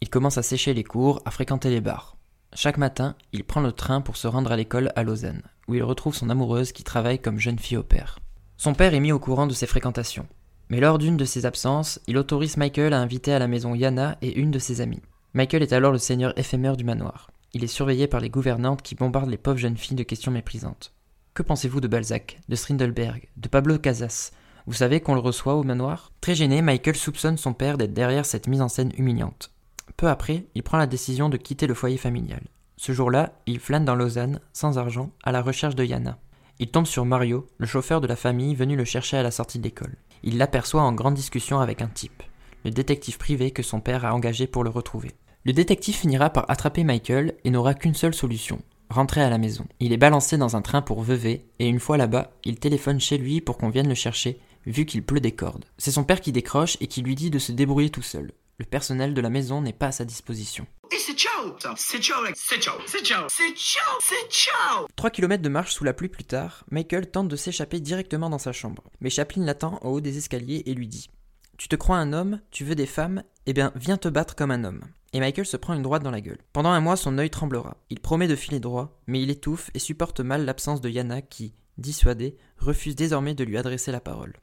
Il 0.00 0.08
commence 0.08 0.38
à 0.38 0.42
sécher 0.42 0.72
les 0.72 0.84
cours, 0.84 1.20
à 1.26 1.30
fréquenter 1.30 1.68
les 1.68 1.82
bars. 1.82 2.16
Chaque 2.54 2.78
matin, 2.78 3.16
il 3.32 3.44
prend 3.44 3.60
le 3.60 3.72
train 3.72 4.00
pour 4.00 4.16
se 4.16 4.26
rendre 4.26 4.50
à 4.50 4.56
l'école 4.56 4.92
à 4.96 5.02
Lausanne, 5.02 5.42
où 5.68 5.74
il 5.74 5.82
retrouve 5.82 6.14
son 6.14 6.30
amoureuse 6.30 6.72
qui 6.72 6.84
travaille 6.84 7.20
comme 7.20 7.38
jeune 7.38 7.58
fille 7.58 7.76
au 7.76 7.82
père. 7.82 8.18
Son 8.56 8.74
père 8.74 8.94
est 8.94 9.00
mis 9.00 9.12
au 9.12 9.18
courant 9.18 9.46
de 9.46 9.52
ses 9.52 9.66
fréquentations. 9.66 10.26
Mais 10.70 10.78
lors 10.78 10.98
d'une 10.98 11.16
de 11.16 11.24
ses 11.24 11.46
absences, 11.46 12.00
il 12.06 12.16
autorise 12.16 12.56
Michael 12.56 12.94
à 12.94 13.00
inviter 13.00 13.32
à 13.32 13.40
la 13.40 13.48
maison 13.48 13.74
Yana 13.74 14.16
et 14.22 14.38
une 14.38 14.52
de 14.52 14.60
ses 14.60 14.80
amies. 14.80 15.02
Michael 15.34 15.62
est 15.62 15.72
alors 15.72 15.90
le 15.90 15.98
seigneur 15.98 16.32
éphémère 16.38 16.76
du 16.76 16.84
manoir. 16.84 17.30
Il 17.52 17.64
est 17.64 17.68
surveillé 17.68 18.06
par 18.06 18.20
les 18.20 18.30
gouvernantes 18.30 18.82
qui 18.82 18.94
bombardent 18.94 19.30
les 19.30 19.36
pauvres 19.36 19.58
jeunes 19.58 19.76
filles 19.76 19.96
de 19.96 20.04
questions 20.04 20.30
méprisantes. 20.30 20.92
Que 21.34 21.42
pensez-vous 21.42 21.80
de 21.80 21.88
Balzac, 21.88 22.40
de 22.48 22.54
Strindelberg, 22.54 23.28
de 23.36 23.48
Pablo 23.48 23.78
Casas? 23.78 24.30
Vous 24.66 24.74
savez 24.74 25.00
qu'on 25.00 25.14
le 25.14 25.20
reçoit 25.20 25.54
au 25.54 25.64
manoir? 25.64 26.12
Très 26.20 26.36
gêné, 26.36 26.62
Michael 26.62 26.94
soupçonne 26.94 27.36
son 27.36 27.52
père 27.52 27.76
d'être 27.76 27.94
derrière 27.94 28.26
cette 28.26 28.46
mise 28.46 28.62
en 28.62 28.68
scène 28.68 28.92
humiliante. 28.96 29.50
Peu 29.96 30.06
après, 30.06 30.46
il 30.54 30.62
prend 30.62 30.78
la 30.78 30.86
décision 30.86 31.28
de 31.28 31.36
quitter 31.36 31.66
le 31.66 31.74
foyer 31.74 31.96
familial. 31.96 32.42
Ce 32.76 32.92
jour-là, 32.92 33.32
il 33.46 33.58
flâne 33.58 33.84
dans 33.84 33.96
Lausanne, 33.96 34.40
sans 34.52 34.78
argent, 34.78 35.10
à 35.24 35.32
la 35.32 35.42
recherche 35.42 35.74
de 35.74 35.84
Yana. 35.84 36.18
Il 36.60 36.70
tombe 36.70 36.86
sur 36.86 37.04
Mario, 37.04 37.48
le 37.58 37.66
chauffeur 37.66 38.00
de 38.00 38.06
la 38.06 38.16
famille 38.16 38.54
venu 38.54 38.76
le 38.76 38.84
chercher 38.84 39.16
à 39.16 39.22
la 39.22 39.30
sortie 39.30 39.58
de 39.58 39.64
l'école. 39.64 39.96
Il 40.22 40.38
l'aperçoit 40.38 40.82
en 40.82 40.92
grande 40.92 41.14
discussion 41.14 41.60
avec 41.60 41.82
un 41.82 41.88
type, 41.88 42.22
le 42.64 42.70
détective 42.70 43.18
privé 43.18 43.50
que 43.50 43.62
son 43.62 43.80
père 43.80 44.04
a 44.04 44.14
engagé 44.14 44.46
pour 44.46 44.64
le 44.64 44.70
retrouver. 44.70 45.12
Le 45.44 45.52
détective 45.52 45.94
finira 45.96 46.30
par 46.30 46.50
attraper 46.50 46.84
Michael 46.84 47.34
et 47.44 47.50
n'aura 47.50 47.74
qu'une 47.74 47.94
seule 47.94 48.14
solution, 48.14 48.60
rentrer 48.90 49.22
à 49.22 49.30
la 49.30 49.38
maison. 49.38 49.66
Il 49.80 49.92
est 49.92 49.96
balancé 49.96 50.36
dans 50.36 50.56
un 50.56 50.62
train 50.62 50.82
pour 50.82 51.02
Vevey 51.02 51.46
et 51.58 51.68
une 51.68 51.80
fois 51.80 51.96
là-bas, 51.96 52.32
il 52.44 52.58
téléphone 52.58 53.00
chez 53.00 53.16
lui 53.16 53.40
pour 53.40 53.56
qu'on 53.56 53.70
vienne 53.70 53.88
le 53.88 53.94
chercher 53.94 54.38
vu 54.66 54.84
qu'il 54.84 55.02
pleut 55.02 55.20
des 55.20 55.32
cordes. 55.32 55.64
C'est 55.78 55.90
son 55.90 56.04
père 56.04 56.20
qui 56.20 56.32
décroche 56.32 56.76
et 56.80 56.86
qui 56.86 57.02
lui 57.02 57.14
dit 57.14 57.30
de 57.30 57.38
se 57.38 57.52
débrouiller 57.52 57.90
tout 57.90 58.02
seul. 58.02 58.32
Le 58.60 58.66
personnel 58.66 59.14
de 59.14 59.22
la 59.22 59.30
maison 59.30 59.62
n'est 59.62 59.72
pas 59.72 59.86
à 59.86 59.92
sa 59.92 60.04
disposition. 60.04 60.66
Et 60.92 60.98
c'est 60.98 61.16
ciao 61.16 61.56
C'est 61.78 62.02
ciao 62.02 62.18
C'est 62.34 62.60
ciao 62.60 62.74
C'est 62.86 63.02
ciao 63.02 63.26
C'est 63.30 63.56
ciao 63.56 63.98
C'est 64.02 64.30
ciao 64.30 64.86
3 64.96 65.08
km 65.08 65.42
de 65.42 65.48
marche 65.48 65.72
sous 65.72 65.82
la 65.82 65.94
pluie 65.94 66.10
plus 66.10 66.24
tard, 66.24 66.66
Michael 66.70 67.10
tente 67.10 67.28
de 67.28 67.36
s'échapper 67.36 67.80
directement 67.80 68.28
dans 68.28 68.36
sa 68.36 68.52
chambre. 68.52 68.82
Mais 69.00 69.08
Chaplin 69.08 69.46
l'attend 69.46 69.78
en 69.80 69.88
haut 69.88 70.02
des 70.02 70.18
escaliers 70.18 70.62
et 70.66 70.74
lui 70.74 70.88
dit 70.88 71.08
Tu 71.56 71.68
te 71.68 71.76
crois 71.76 71.96
un 71.96 72.12
homme 72.12 72.42
Tu 72.50 72.66
veux 72.66 72.74
des 72.74 72.84
femmes? 72.84 73.22
Eh 73.46 73.54
bien, 73.54 73.72
viens 73.76 73.96
te 73.96 74.08
battre 74.08 74.36
comme 74.36 74.50
un 74.50 74.64
homme. 74.64 74.84
Et 75.14 75.20
Michael 75.20 75.46
se 75.46 75.56
prend 75.56 75.72
une 75.72 75.82
droite 75.82 76.02
dans 76.02 76.10
la 76.10 76.20
gueule. 76.20 76.42
Pendant 76.52 76.68
un 76.68 76.80
mois, 76.80 76.96
son 76.96 77.16
œil 77.16 77.30
tremblera. 77.30 77.78
Il 77.88 78.00
promet 78.00 78.28
de 78.28 78.36
filer 78.36 78.60
droit, 78.60 79.00
mais 79.06 79.22
il 79.22 79.30
étouffe 79.30 79.70
et 79.72 79.78
supporte 79.78 80.20
mal 80.20 80.44
l'absence 80.44 80.82
de 80.82 80.90
Yana 80.90 81.22
qui, 81.22 81.54
dissuadé, 81.78 82.36
refuse 82.58 82.96
désormais 82.96 83.34
de 83.34 83.44
lui 83.44 83.58
adresser 83.58 83.92
la 83.92 84.00
parole. 84.00 84.34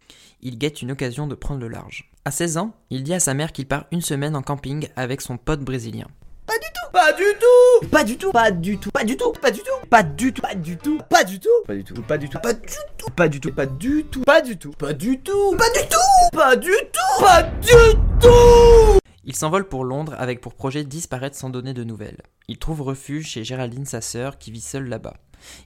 Il 0.41 0.57
guette 0.57 0.81
une 0.81 0.91
occasion 0.91 1.27
de 1.27 1.35
prendre 1.35 1.61
le 1.61 1.67
large. 1.67 2.11
À 2.25 2.31
16 2.31 2.57
ans, 2.57 2.73
il 2.89 3.03
dit 3.03 3.13
à 3.13 3.19
sa 3.19 3.33
mère 3.33 3.51
qu'il 3.51 3.67
part 3.67 3.85
une 3.91 4.01
semaine 4.01 4.35
en 4.35 4.41
camping 4.41 4.87
avec 4.95 5.21
son 5.21 5.37
pote 5.37 5.61
brésilien. 5.61 6.07
Pas 6.45 6.57
du 6.59 6.67
tout 6.73 6.91
Pas 6.91 7.13
du 7.13 7.23
tout 7.37 7.87
Pas 7.89 8.03
du 8.03 8.17
tout 8.17 8.31
Pas 8.31 8.53
du 8.53 8.77
tout 8.77 8.91
Pas 8.91 9.03
du 9.03 9.17
tout 9.17 9.31
Pas 9.41 9.51
du 9.51 9.63
tout 9.63 9.81
Pas 9.89 10.05
du 10.05 10.27
tout 10.31 10.41
Pas 10.41 10.55
du 10.55 10.77
tout 10.77 10.97
Pas 11.09 11.23
du 11.23 11.39
tout 11.39 11.67
Pas 11.99 12.17
du 12.17 12.29
tout 12.29 12.47
Pas 12.49 12.61
du 12.63 12.79
tout 12.99 13.11
Pas 13.11 13.27
du 13.27 13.39
tout 13.39 13.51
Pas 13.51 13.67
du 13.67 13.79
tout 13.79 13.91
Pas 13.91 14.07
du 14.07 14.17
tout 14.17 14.21
Pas 14.21 14.45
du 14.45 14.57
tout 14.57 14.71
Pas 14.71 14.93
du 14.93 15.19
tout 15.19 15.51
Pas 15.51 15.73
du 15.73 15.83
tout 15.83 16.31
Pas 16.31 16.55
du 16.55 16.71
tout 16.71 17.21
Pas 17.21 17.43
du 17.43 17.97
tout 18.21 18.99
Il 19.25 19.35
s'envole 19.35 19.67
pour 19.67 19.83
Londres 19.83 20.15
avec 20.17 20.39
pour 20.39 20.53
projet 20.53 20.85
disparaître 20.85 21.35
sans 21.35 21.49
donner 21.49 21.73
de 21.73 21.83
nouvelles. 21.83 22.21
Il 22.47 22.57
trouve 22.57 22.81
refuge 22.81 23.27
chez 23.27 23.43
Géraldine, 23.43 23.85
sa 23.85 23.99
sœur, 23.99 24.37
qui 24.37 24.51
vit 24.51 24.61
seule 24.61 24.87
là-bas. 24.87 25.17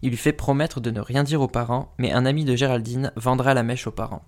Il 0.02 0.10
lui 0.10 0.18
fait 0.18 0.34
promettre 0.34 0.82
de 0.82 0.92
ne 0.92 1.00
rien 1.00 1.24
dire 1.24 1.42
aux 1.42 1.48
parents, 1.48 1.94
mais 1.98 2.12
un 2.12 2.26
ami 2.26 2.46
de 2.46 2.56
Géraldine 2.56 3.12
vendra 3.16 3.54
la 3.54 3.64
mèche 3.64 3.88
aux 3.88 3.92
parents. 3.92 4.26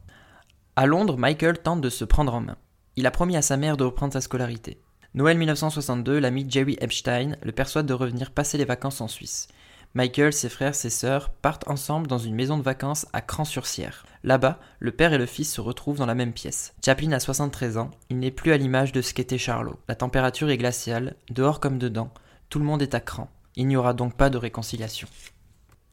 À 0.76 0.86
Londres, 0.86 1.18
Michael 1.18 1.60
tente 1.60 1.82
de 1.82 1.90
se 1.90 2.06
prendre 2.06 2.34
en 2.34 2.42
main. 2.42 2.58
Il 2.96 3.06
a 3.06 3.12
promis 3.12 3.38
à 3.38 3.42
sa 3.42 3.58
mère 3.58 3.78
de 3.78 3.84
reprendre 3.84 4.14
sa 4.14 4.22
scolarité. 4.22 4.80
Noël 5.16 5.38
1962, 5.38 6.18
l'ami 6.20 6.46
Jerry 6.50 6.78
Epstein 6.82 7.36
le 7.44 7.52
persuade 7.52 7.86
de 7.86 7.94
revenir 7.94 8.32
passer 8.32 8.58
les 8.58 8.66
vacances 8.66 9.02
en 9.02 9.08
Suisse. 9.08 9.48
Michael, 9.96 10.34
ses 10.34 10.50
frères, 10.50 10.74
ses 10.74 10.90
sœurs 10.90 11.30
partent 11.30 11.70
ensemble 11.70 12.08
dans 12.08 12.18
une 12.18 12.34
maison 12.34 12.58
de 12.58 12.64
vacances 12.64 13.06
à 13.14 13.22
Cran-sur-Sierre. 13.22 14.08
Là-bas, 14.24 14.60
le 14.80 14.92
père 14.92 15.14
et 15.14 15.20
le 15.20 15.28
fils 15.28 15.54
se 15.54 15.62
retrouvent 15.62 16.00
dans 16.00 16.08
la 16.08 16.16
même 16.16 16.34
pièce. 16.34 16.74
Chaplin 16.84 17.12
a 17.12 17.20
73 17.20 17.78
ans, 17.78 17.92
il 18.10 18.18
n'est 18.18 18.32
plus 18.32 18.54
à 18.54 18.58
l'image 18.58 18.92
de 18.92 19.04
ce 19.04 19.14
qu'était 19.14 19.38
Charlot. 19.38 19.80
La 19.88 19.94
température 19.94 20.50
est 20.50 20.58
glaciale, 20.58 21.16
dehors 21.30 21.60
comme 21.60 21.78
dedans, 21.78 22.10
tout 22.50 22.58
le 22.58 22.66
monde 22.66 22.82
est 22.82 22.96
à 22.96 23.00
cran. 23.00 23.30
Il 23.56 23.68
n'y 23.68 23.76
aura 23.76 23.94
donc 23.94 24.16
pas 24.16 24.30
de 24.30 24.38
réconciliation. 24.38 25.08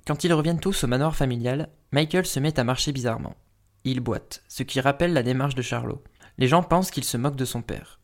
Quand 0.06 0.24
ils 0.24 0.32
reviennent 0.32 0.60
tous 0.60 0.84
au 0.84 0.86
manoir 0.86 1.14
familial, 1.14 1.68
Michael 1.92 2.26
se 2.26 2.40
met 2.40 2.58
à 2.58 2.64
marcher 2.64 2.92
bizarrement. 2.92 3.36
Il 3.84 4.00
boite, 4.00 4.42
ce 4.48 4.62
qui 4.62 4.80
rappelle 4.80 5.12
la 5.12 5.22
démarche 5.22 5.54
de 5.54 5.62
Charlot. 5.62 6.02
Les 6.38 6.48
gens 6.48 6.62
pensent 6.62 6.90
qu'il 6.90 7.04
se 7.04 7.16
moque 7.16 7.36
de 7.36 7.44
son 7.44 7.62
père. 7.62 8.00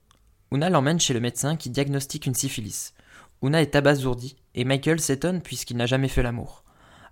Una 0.53 0.71
l'emmène 0.71 1.01
chez 1.01 1.15
le 1.15 1.21
médecin 1.21 1.57
qui 1.57 1.71
diagnostique 1.71 2.27
une 2.27 2.35
syphilis. 2.35 2.95
Una 3.43 3.63
est 3.63 3.77
abasourdie 3.77 4.37
et 4.55 4.65
Michael 4.65 5.01
s'étonne 5.01 5.43
puisqu'il 5.43 5.77
n'a 5.77 5.87
jamais 5.87 6.09
fait 6.09 6.23
l'amour. 6.23 6.65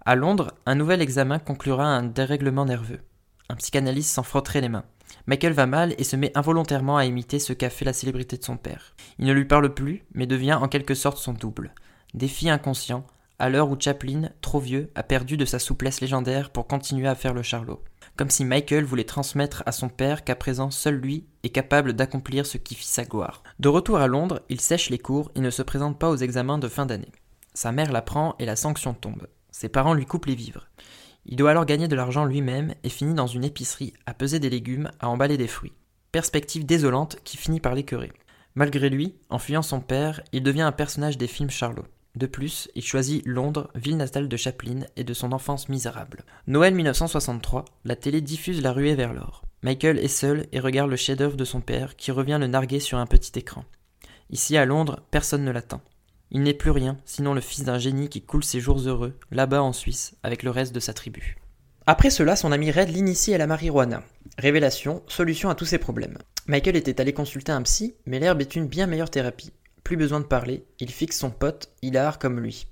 À 0.05 0.15
Londres, 0.15 0.53
un 0.67 0.75
nouvel 0.75 1.03
examen 1.03 1.39
conclura 1.39 1.87
un 1.87 2.03
dérèglement 2.03 2.67
nerveux. 2.67 3.01
Un 3.49 3.57
psychanalyste 3.57 4.11
s'en 4.11 4.23
frotterait 4.23 4.61
les 4.61 4.69
mains. 4.69 4.85
Michael 5.27 5.53
va 5.53 5.67
mal 5.67 5.95
et 5.97 6.05
se 6.05 6.17
met 6.17 6.37
involontairement 6.37 6.97
à 6.97 7.05
imiter 7.05 7.39
ce 7.39 7.53
qu'a 7.53 7.71
fait 7.71 7.85
la 7.85 7.93
célébrité 7.93 8.37
de 8.37 8.45
son 8.45 8.57
père. 8.57 8.95
Il 9.19 9.27
ne 9.27 9.33
lui 9.33 9.47
parle 9.47 9.73
plus, 9.73 10.05
mais 10.13 10.27
devient 10.27 10.55
en 10.55 10.69
quelque 10.69 10.95
sorte 10.95 11.19
son 11.19 11.33
double. 11.33 11.75
Défi 12.15 12.49
inconscient, 12.49 13.05
à 13.41 13.51
l'heure 13.51 13.69
où 13.69 13.77
Chaplin, 13.79 14.31
trop 14.41 14.61
vieux, 14.61 14.91
a 14.95 15.03
perdu 15.03 15.37
de 15.37 15.45
sa 15.45 15.59
souplesse 15.59 16.01
légendaire 16.01 16.51
pour 16.51 16.69
continuer 16.69 17.09
à 17.09 17.17
faire 17.17 17.35
le 17.35 17.43
charlot. 17.43 17.83
Comme 18.17 18.31
si 18.31 18.45
Michael 18.45 18.85
voulait 18.85 19.03
transmettre 19.03 19.65
à 19.67 19.73
son 19.73 19.89
père 19.89 20.23
qu'à 20.23 20.37
présent 20.37 20.71
seul 20.71 20.95
lui 20.95 21.27
est 21.43 21.49
capable 21.49 21.95
d'accomplir 21.95 22.47
ce 22.47 22.57
qui 22.57 22.77
fit 22.77 22.87
sa 22.87 23.05
gloire. 23.05 23.43
De 23.59 23.69
retour 23.69 23.99
à 23.99 24.07
Londres, 24.07 24.43
il 24.49 24.61
sèche 24.61 24.91
les 24.91 24.99
cours 24.99 25.33
et 25.35 25.41
ne 25.41 25.51
se 25.51 25.63
présente 25.63 25.99
pas 25.99 26.09
aux 26.09 26.17
examens 26.17 26.59
de 26.59 26.69
fin 26.69 26.87
d'année. 26.87 27.11
Sa 27.53 27.73
mère 27.73 27.91
l'apprend 27.91 28.37
et 28.39 28.47
la 28.47 28.55
sanction 28.55 28.95
tombe. 28.95 29.27
Ses 29.51 29.69
parents 29.69 29.95
lui 29.95 30.07
coupent 30.07 30.27
les 30.27 30.37
vivres. 30.37 30.69
Il 31.27 31.37
doit 31.37 31.51
alors 31.51 31.67
gagner 31.67 31.89
de 31.89 31.97
l'argent 31.97 32.25
lui-même 32.25 32.75
et 32.85 32.89
finit 32.89 33.15
dans 33.15 33.27
une 33.27 33.45
épicerie 33.45 33.95
à 34.07 34.15
peser 34.15 34.39
des 34.39 34.51
légumes, 34.51 34.91
à 35.01 35.09
emballer 35.09 35.37
des 35.37 35.49
fruits. 35.49 35.73
Perspective 36.13 36.65
désolante 36.65 37.17
qui 37.25 37.37
finit 37.37 37.61
par 37.61 37.75
l'écœurer. 37.75 38.13
Malgré 38.55 38.89
lui, 38.89 39.17
en 39.31 39.41
fuyant 39.41 39.63
son 39.63 39.81
père, 39.81 40.21
il 40.33 40.45
devient 40.45 40.63
un 40.63 40.71
personnage 40.71 41.19
des 41.19 41.27
films 41.27 41.51
Charlot. 41.51 41.87
De 42.15 42.27
plus, 42.27 42.69
il 42.77 42.85
choisit 42.85 43.27
Londres, 43.27 43.71
ville 43.75 43.97
natale 43.97 44.29
de 44.29 44.37
Chaplin 44.37 44.81
et 44.97 45.03
de 45.03 45.15
son 45.15 45.33
enfance 45.33 45.69
misérable. 45.69 46.25
Noël 46.47 46.75
1963, 46.75 47.65
la 47.85 47.97
télé 47.97 48.21
diffuse 48.21 48.63
La 48.63 48.73
ruée 48.73 48.95
vers 48.95 49.13
l'or. 49.13 49.43
Michael 49.63 49.99
est 49.99 50.09
seul 50.09 50.47
et 50.53 50.61
regarde 50.61 50.91
le 50.91 50.97
chef-d'œuvre 50.97 51.37
de 51.37 51.45
son 51.45 51.61
père 51.61 51.97
qui 51.97 52.13
revient 52.13 52.39
le 52.39 52.47
narguer 52.47 52.79
sur 52.79 52.99
un 52.99 53.07
petit 53.07 53.37
écran. 53.39 53.65
Ici 54.31 54.57
à 54.57 54.65
Londres, 54.65 55.01
personne 55.11 55.45
ne 55.45 55.51
l'attend. 55.51 55.81
Il 56.31 56.43
n'est 56.43 56.55
plus 56.55 56.71
rien, 56.71 56.99
sinon 57.05 57.35
le 57.35 57.41
fils 57.41 57.65
d'un 57.65 57.79
génie 57.79 58.09
qui 58.09 58.23
coule 58.23 58.45
ses 58.45 58.61
jours 58.61 58.79
heureux, 58.79 59.19
là-bas 59.31 59.63
en 59.63 59.73
Suisse, 59.73 60.15
avec 60.23 60.43
le 60.43 60.51
reste 60.51 60.75
de 60.75 60.81
sa 60.81 60.93
tribu. 60.93 61.37
Après 61.87 62.11
cela, 62.11 62.37
son 62.37 62.53
ami 62.53 62.71
Red 62.71 62.91
l'initie 62.91 63.35
à 63.35 63.39
la 63.39 63.47
marijuana. 63.47 64.03
Révélation, 64.39 65.03
solution 65.07 65.51
à 65.51 65.55
tous 65.55 65.67
ses 65.67 65.79
problèmes. 65.79 66.19
Michael 66.47 66.77
était 66.77 67.01
allé 67.01 67.13
consulter 67.13 67.53
un 67.53 67.63
psy, 67.63 67.95
mais 68.07 68.19
l'herbe 68.19 68.41
est 68.41 68.57
une 68.57 68.67
bien 68.67 68.87
meilleure 68.87 69.11
thérapie. 69.11 69.53
Plus 69.85 69.99
besoin 69.99 70.21
de 70.21 70.25
parler, 70.25 70.65
il 70.81 70.91
fixe 70.91 71.19
son 71.19 71.31
pote, 71.31 71.69
Hilar 71.83 72.19
comme 72.19 72.41
lui. 72.41 72.67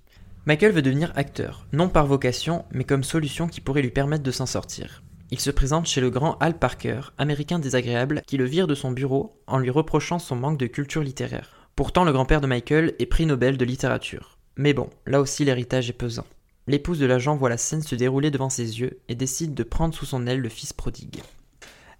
Michael 0.46 0.72
veut 0.72 0.80
devenir 0.80 1.12
acteur, 1.14 1.66
non 1.72 1.90
par 1.90 2.06
vocation, 2.06 2.64
mais 2.72 2.84
comme 2.84 3.04
solution 3.04 3.46
qui 3.46 3.60
pourrait 3.60 3.82
lui 3.82 3.90
permettre 3.90 4.24
de 4.24 4.30
s'en 4.30 4.46
sortir. 4.46 5.02
Il 5.30 5.38
se 5.38 5.50
présente 5.50 5.86
chez 5.86 6.00
le 6.00 6.08
grand 6.08 6.38
Al 6.38 6.58
Parker, 6.58 7.00
américain 7.18 7.58
désagréable, 7.58 8.22
qui 8.26 8.38
le 8.38 8.46
vire 8.46 8.66
de 8.66 8.74
son 8.74 8.90
bureau 8.92 9.38
en 9.46 9.58
lui 9.58 9.68
reprochant 9.68 10.18
son 10.18 10.36
manque 10.36 10.58
de 10.58 10.66
culture 10.66 11.02
littéraire. 11.02 11.68
Pourtant, 11.76 12.04
le 12.04 12.12
grand-père 12.12 12.40
de 12.40 12.46
Michael 12.46 12.94
est 12.98 13.06
prix 13.06 13.26
Nobel 13.26 13.58
de 13.58 13.64
littérature. 13.66 14.38
Mais 14.56 14.72
bon, 14.72 14.88
là 15.06 15.20
aussi 15.20 15.44
l'héritage 15.44 15.90
est 15.90 15.94
pesant. 15.94 16.26
L'épouse 16.66 16.98
de 16.98 17.06
l'agent 17.06 17.36
voit 17.36 17.50
la 17.50 17.58
scène 17.58 17.82
se 17.82 17.94
dérouler 17.94 18.30
devant 18.30 18.50
ses 18.50 18.80
yeux 18.80 19.00
et 19.08 19.14
décide 19.14 19.52
de 19.52 19.62
prendre 19.62 19.94
sous 19.94 20.06
son 20.06 20.26
aile 20.26 20.40
le 20.40 20.48
fils 20.48 20.72
prodigue. 20.72 21.22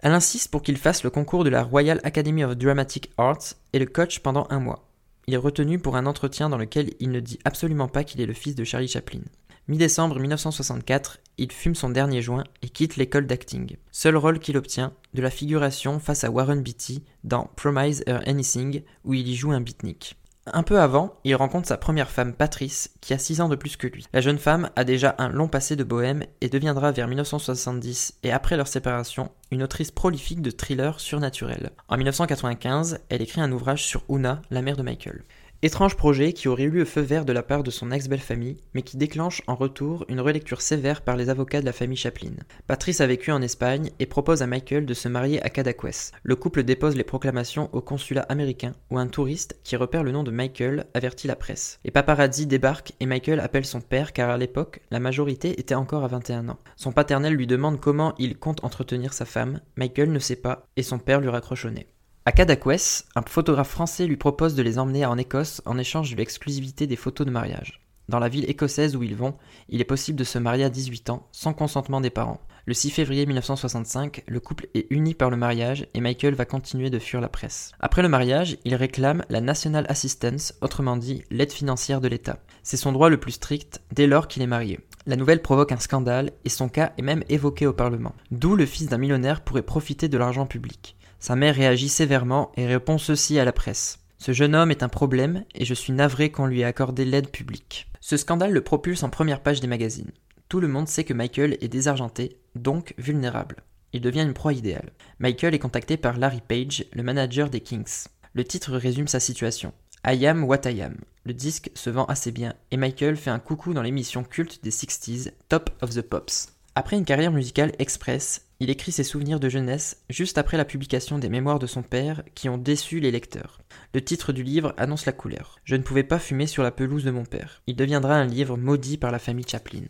Elle 0.01 0.13
insiste 0.13 0.51
pour 0.51 0.63
qu'il 0.63 0.79
fasse 0.79 1.05
le 1.05 1.11
concours 1.11 1.45
de 1.45 1.51
la 1.51 1.63
Royal 1.63 2.01
Academy 2.03 2.45
of 2.45 2.57
Dramatic 2.57 3.11
Arts 3.19 3.55
et 3.73 3.79
le 3.79 3.87
coach 3.87 4.21
pendant 4.21 4.47
un 4.51 4.59
mois. 4.59 4.89
Il 5.27 5.35
est 5.35 5.39
retenu 5.39 5.79
pour 5.79 5.97
un 5.97 6.07
entretien 6.07 6.49
dans 6.49 6.59
lequel 6.59 6.91
il 7.01 7.11
ne 7.11 7.21
dit 7.21 7.39
absolument 7.45 7.89
pas 7.89 8.05
qu'il 8.05 8.21
est 8.21 8.27
le 8.27 8.33
fils 8.33 8.55
de 8.55 8.65
Charlie 8.65 8.89
Chaplin. 8.89 9.21
Mi-décembre 9.69 10.19
1964, 10.19 11.21
il 11.39 11.53
fume 11.53 11.77
son 11.77 11.89
dernier 11.89 12.21
joint 12.21 12.43
et 12.63 12.69
quitte 12.69 12.97
l'école 12.97 13.29
d'acting. 13.29 13.77
Seul 13.93 14.17
rôle 14.17 14.41
qu'il 14.41 14.57
obtient, 14.57 14.93
de 15.15 15.23
la 15.23 15.31
figuration 15.31 16.01
face 16.01 16.25
à 16.25 16.31
Warren 16.31 16.63
Beatty 16.63 17.05
dans 17.23 17.49
Promise 17.55 18.03
Her 18.07 18.21
Anything, 18.27 18.83
où 19.05 19.15
il 19.15 19.29
y 19.29 19.37
joue 19.37 19.53
un 19.53 19.61
beatnik. 19.61 20.17
Un 20.47 20.65
peu 20.65 20.81
avant, 20.81 21.15
il 21.23 21.37
rencontre 21.37 21.69
sa 21.69 21.77
première 21.77 22.11
femme 22.11 22.33
Patrice, 22.33 22.91
qui 23.01 23.15
a 23.15 23.19
6 23.19 23.43
ans 23.43 23.49
de 23.49 23.55
plus 23.55 23.77
que 23.77 23.87
lui. 23.87 24.07
La 24.13 24.21
jeune 24.21 24.39
femme 24.39 24.71
a 24.75 24.83
déjà 24.83 25.15
un 25.19 25.29
long 25.29 25.47
passé 25.47 25.77
de 25.77 25.85
bohème 25.85 26.25
et 26.41 26.49
deviendra 26.49 26.91
vers 26.91 27.07
1970 27.07 28.19
et 28.25 28.33
après 28.33 28.57
leur 28.57 28.67
séparation 28.67 29.31
une 29.53 29.63
autrice 29.63 29.93
prolifique 29.93 30.43
de 30.43 30.51
thrillers 30.51 30.99
surnaturels. 30.99 31.71
En 31.89 31.97
1995, 31.97 32.99
elle 33.09 33.23
écrit 33.23 33.41
un 33.41 33.53
ouvrage 33.53 33.85
sur 33.85 34.03
Una, 34.09 34.43
la 34.51 34.63
mère 34.63 34.77
de 34.77 34.83
Michael. 34.83 35.23
Étrange 35.65 35.97
projet 35.97 36.33
qui 36.33 36.49
aurait 36.49 36.65
eu 36.65 36.71
le 36.71 36.85
feu 36.85 37.03
vert 37.03 37.25
de 37.25 37.33
la 37.33 37.45
part 37.45 37.63
de 37.63 37.71
son 37.71 37.93
ex-belle-famille, 37.93 38.57
mais 38.75 38.83
qui 38.83 38.97
déclenche 38.97 39.43
en 39.47 39.55
retour 39.55 40.05
une 40.09 40.21
relecture 40.21 40.61
sévère 40.61 41.03
par 41.03 41.17
les 41.17 41.31
avocats 41.31 41.61
de 41.61 41.67
la 41.67 41.73
famille 41.73 41.97
Chaplin. 41.97 42.33
Patrice 42.67 43.01
a 43.01 43.07
vécu 43.07 43.31
en 43.31 43.41
Espagne 43.41 43.93
et 44.01 44.07
propose 44.07 44.43
à 44.43 44.49
Michael 44.49 44.87
de 44.87 44.95
se 44.95 45.07
marier 45.07 45.41
à 45.45 45.51
Cadaqués. 45.51 46.11
Le 46.25 46.35
couple 46.35 46.65
dépose 46.65 46.97
les 46.97 47.05
proclamations 47.05 47.71
au 47.73 47.81
consulat 47.81 48.23
américain 48.23 48.73
où 48.91 48.99
un 48.99 49.07
touriste 49.07 49.57
qui 49.63 49.77
repère 49.77 50.03
le 50.03 50.11
nom 50.11 50.25
de 50.25 50.33
Michael 50.33 50.87
avertit 50.95 51.29
la 51.29 51.37
presse. 51.37 51.79
Les 51.85 51.93
paparazzi 51.93 52.49
débarquent 52.49 52.95
et 52.99 53.07
Michael 53.07 53.39
appelle 53.39 53.65
son 53.65 53.81
père 53.81 54.13
car 54.13 54.31
à 54.31 54.39
l'époque, 54.39 54.81
la 54.91 54.99
majorité 54.99 55.61
était 55.61 55.77
encore 55.77 56.03
à 56.03 56.09
21 56.09 56.49
ans. 56.49 56.59
Son 56.75 56.91
paternel 56.91 57.35
lui 57.35 57.47
demande 57.47 57.79
comment 57.79 58.17
il 58.19 58.37
compte 58.37 58.65
entretenir 58.65 59.13
sa 59.13 59.27
femme, 59.27 59.61
Michael 59.77 60.11
ne 60.11 60.19
sait 60.19 60.35
pas 60.35 60.67
et 60.77 60.83
son 60.83 60.99
père 60.99 61.21
lui 61.21 61.29
raccroche 61.29 61.67
au 61.67 61.71
nez. 61.71 61.87
À 62.25 62.31
Cadaqués, 62.31 63.03
un 63.17 63.23
photographe 63.27 63.71
français 63.71 64.07
lui 64.07 64.17
propose 64.17 64.55
de 64.55 64.63
les 64.63 64.79
emmener 64.79 65.05
en 65.05 65.19
Écosse 65.19 65.61
en 65.65 65.77
échange 65.77 66.13
de 66.13 66.17
l'exclusivité 66.17 66.87
des 66.87 66.95
photos 66.95 67.27
de 67.27 67.33
mariage. 67.33 67.81
Dans 68.09 68.21
la 68.21 68.29
ville 68.29 68.49
écossaise 68.49 68.95
où 68.95 69.03
ils 69.03 69.17
vont, 69.17 69.35
il 69.69 69.81
est 69.81 69.85
possible 69.85 70.21
de 70.21 70.23
se 70.23 70.39
marier 70.39 70.63
à 70.63 70.71
18 70.71 71.11
ans 71.11 71.27
sans 71.33 71.53
consentement 71.53 72.01
des 72.01 72.11
parents. 72.11 72.41
Le 72.65 72.75
6 72.75 72.91
février 72.91 73.27
1965, 73.27 74.23
le 74.29 74.39
couple 74.39 74.69
est 74.75 74.87
uni 74.91 75.15
par 75.15 75.31
le 75.31 75.37
mariage 75.37 75.89
et 75.95 76.01
Michael 76.01 76.35
va 76.35 76.45
continuer 76.45 76.91
de 76.91 77.01
fuir 77.01 77.21
la 77.21 77.29
presse. 77.29 77.73
Après 77.81 78.03
le 78.03 78.09
mariage, 78.09 78.57
il 78.65 78.77
réclame 78.77 79.25
la 79.29 79.41
National 79.41 79.85
Assistance, 79.89 80.55
autrement 80.61 80.97
dit 80.97 81.25
l'aide 81.33 81.51
financière 81.51 82.01
de 82.01 82.07
l'État. 82.07 82.39
C'est 82.63 82.77
son 82.77 82.93
droit 82.93 83.11
le 83.11 83.19
plus 83.19 83.33
strict 83.33 83.81
dès 83.91 84.07
lors 84.07 84.29
qu'il 84.29 84.43
est 84.43 84.47
marié. 84.47 84.79
La 85.07 85.17
nouvelle 85.17 85.43
provoque 85.43 85.73
un 85.73 85.79
scandale 85.79 86.31
et 86.45 86.51
son 86.51 86.69
cas 86.69 86.93
est 86.99 87.03
même 87.03 87.25
évoqué 87.29 87.67
au 87.67 87.73
Parlement. 87.73 88.15
D'où 88.31 88.55
le 88.55 88.67
fils 88.67 88.87
d'un 88.87 88.99
millionnaire 88.99 89.41
pourrait 89.41 89.63
profiter 89.63 90.07
de 90.07 90.19
l'argent 90.19 90.47
public. 90.47 90.97
Sa 91.23 91.37
mère 91.37 91.55
réagit 91.55 91.89
sévèrement 91.89 92.51
et 92.57 92.67
répond 92.67 92.99
ceci 92.99 93.39
à 93.39 93.45
la 93.45 93.53
presse. 93.53 94.01
Ce 94.19 94.33
jeune 94.33 94.57
homme 94.57 94.73
est 94.73 94.83
un 94.83 94.89
problème 94.89 95.45
et 95.55 95.65
je 95.65 95.73
suis 95.73 95.93
navré 95.93 96.33
qu'on 96.33 96.47
lui 96.47 96.63
ait 96.63 96.65
accordé 96.65 97.05
l'aide 97.05 97.29
publique. 97.29 97.89
Ce 98.01 98.17
scandale 98.17 98.51
le 98.51 98.61
propulse 98.61 99.05
en 99.05 99.09
première 99.09 99.41
page 99.41 99.61
des 99.61 99.69
magazines. 99.69 100.11
Tout 100.49 100.59
le 100.59 100.67
monde 100.67 100.89
sait 100.89 101.05
que 101.05 101.15
Michael 101.15 101.59
est 101.61 101.69
désargenté, 101.69 102.39
donc 102.57 102.95
vulnérable. 102.99 103.63
Il 103.93 104.01
devient 104.01 104.23
une 104.23 104.35
proie 104.35 104.53
idéale. 104.53 104.91
Michael 105.21 105.55
est 105.55 105.61
contacté 105.61 105.97
par 105.97 106.19
Larry 106.19 106.41
Page, 106.41 106.87
le 106.93 107.05
manager 107.05 107.51
des 107.51 107.61
Kings. 107.61 108.09
Le 108.33 108.43
titre 108.43 108.77
résume 108.77 109.07
sa 109.07 109.21
situation. 109.21 109.73
I 110.05 110.27
am 110.27 110.43
what 110.43 110.69
I 110.69 110.83
am. 110.83 110.97
Le 111.23 111.35
disque 111.35 111.71
se 111.75 111.89
vend 111.89 112.07
assez 112.07 112.33
bien 112.33 112.55
et 112.73 112.77
Michael 112.77 113.17
fait 113.17 113.31
un 113.31 113.39
coucou 113.39 113.75
dans 113.75 113.83
l'émission 113.83 114.25
culte 114.25 114.65
des 114.65 114.73
60s, 114.73 115.31
Top 115.49 115.71
of 115.83 115.95
the 115.95 116.03
Pops. 116.03 116.52
Après 116.75 116.97
une 116.97 117.05
carrière 117.05 117.33
musicale 117.33 117.73
express, 117.79 118.47
il 118.59 118.71
écrit 118.71 118.93
ses 118.93 119.05
souvenirs 119.05 119.41
de 119.41 119.51
jeunesse 119.51 120.03
juste 120.09 120.39
après 120.39 120.57
la 120.57 120.65
publication 120.65 121.19
des 121.19 121.29
mémoires 121.29 121.59
de 121.59 121.67
son 121.67 121.83
père 121.83 122.23
qui 122.35 122.49
ont 122.49 122.57
déçu 122.57 122.99
les 122.99 123.11
lecteurs. 123.11 123.61
Le 123.93 124.03
titre 124.03 124.33
du 124.33 124.43
livre 124.43 124.73
annonce 124.79 125.05
la 125.05 125.13
couleur. 125.13 125.59
Je 125.65 125.77
ne 125.77 125.83
pouvais 125.83 126.03
pas 126.03 126.19
fumer 126.19 126.47
sur 126.47 126.63
la 126.63 126.71
pelouse 126.71 127.05
de 127.05 127.11
mon 127.11 127.27
père. 127.27 127.61
Il 127.67 127.77
deviendra 127.77 128.15
un 128.15 128.25
livre 128.25 128.57
maudit 128.57 128.97
par 128.97 129.11
la 129.11 129.19
famille 129.19 129.47
Chaplin. 129.47 129.83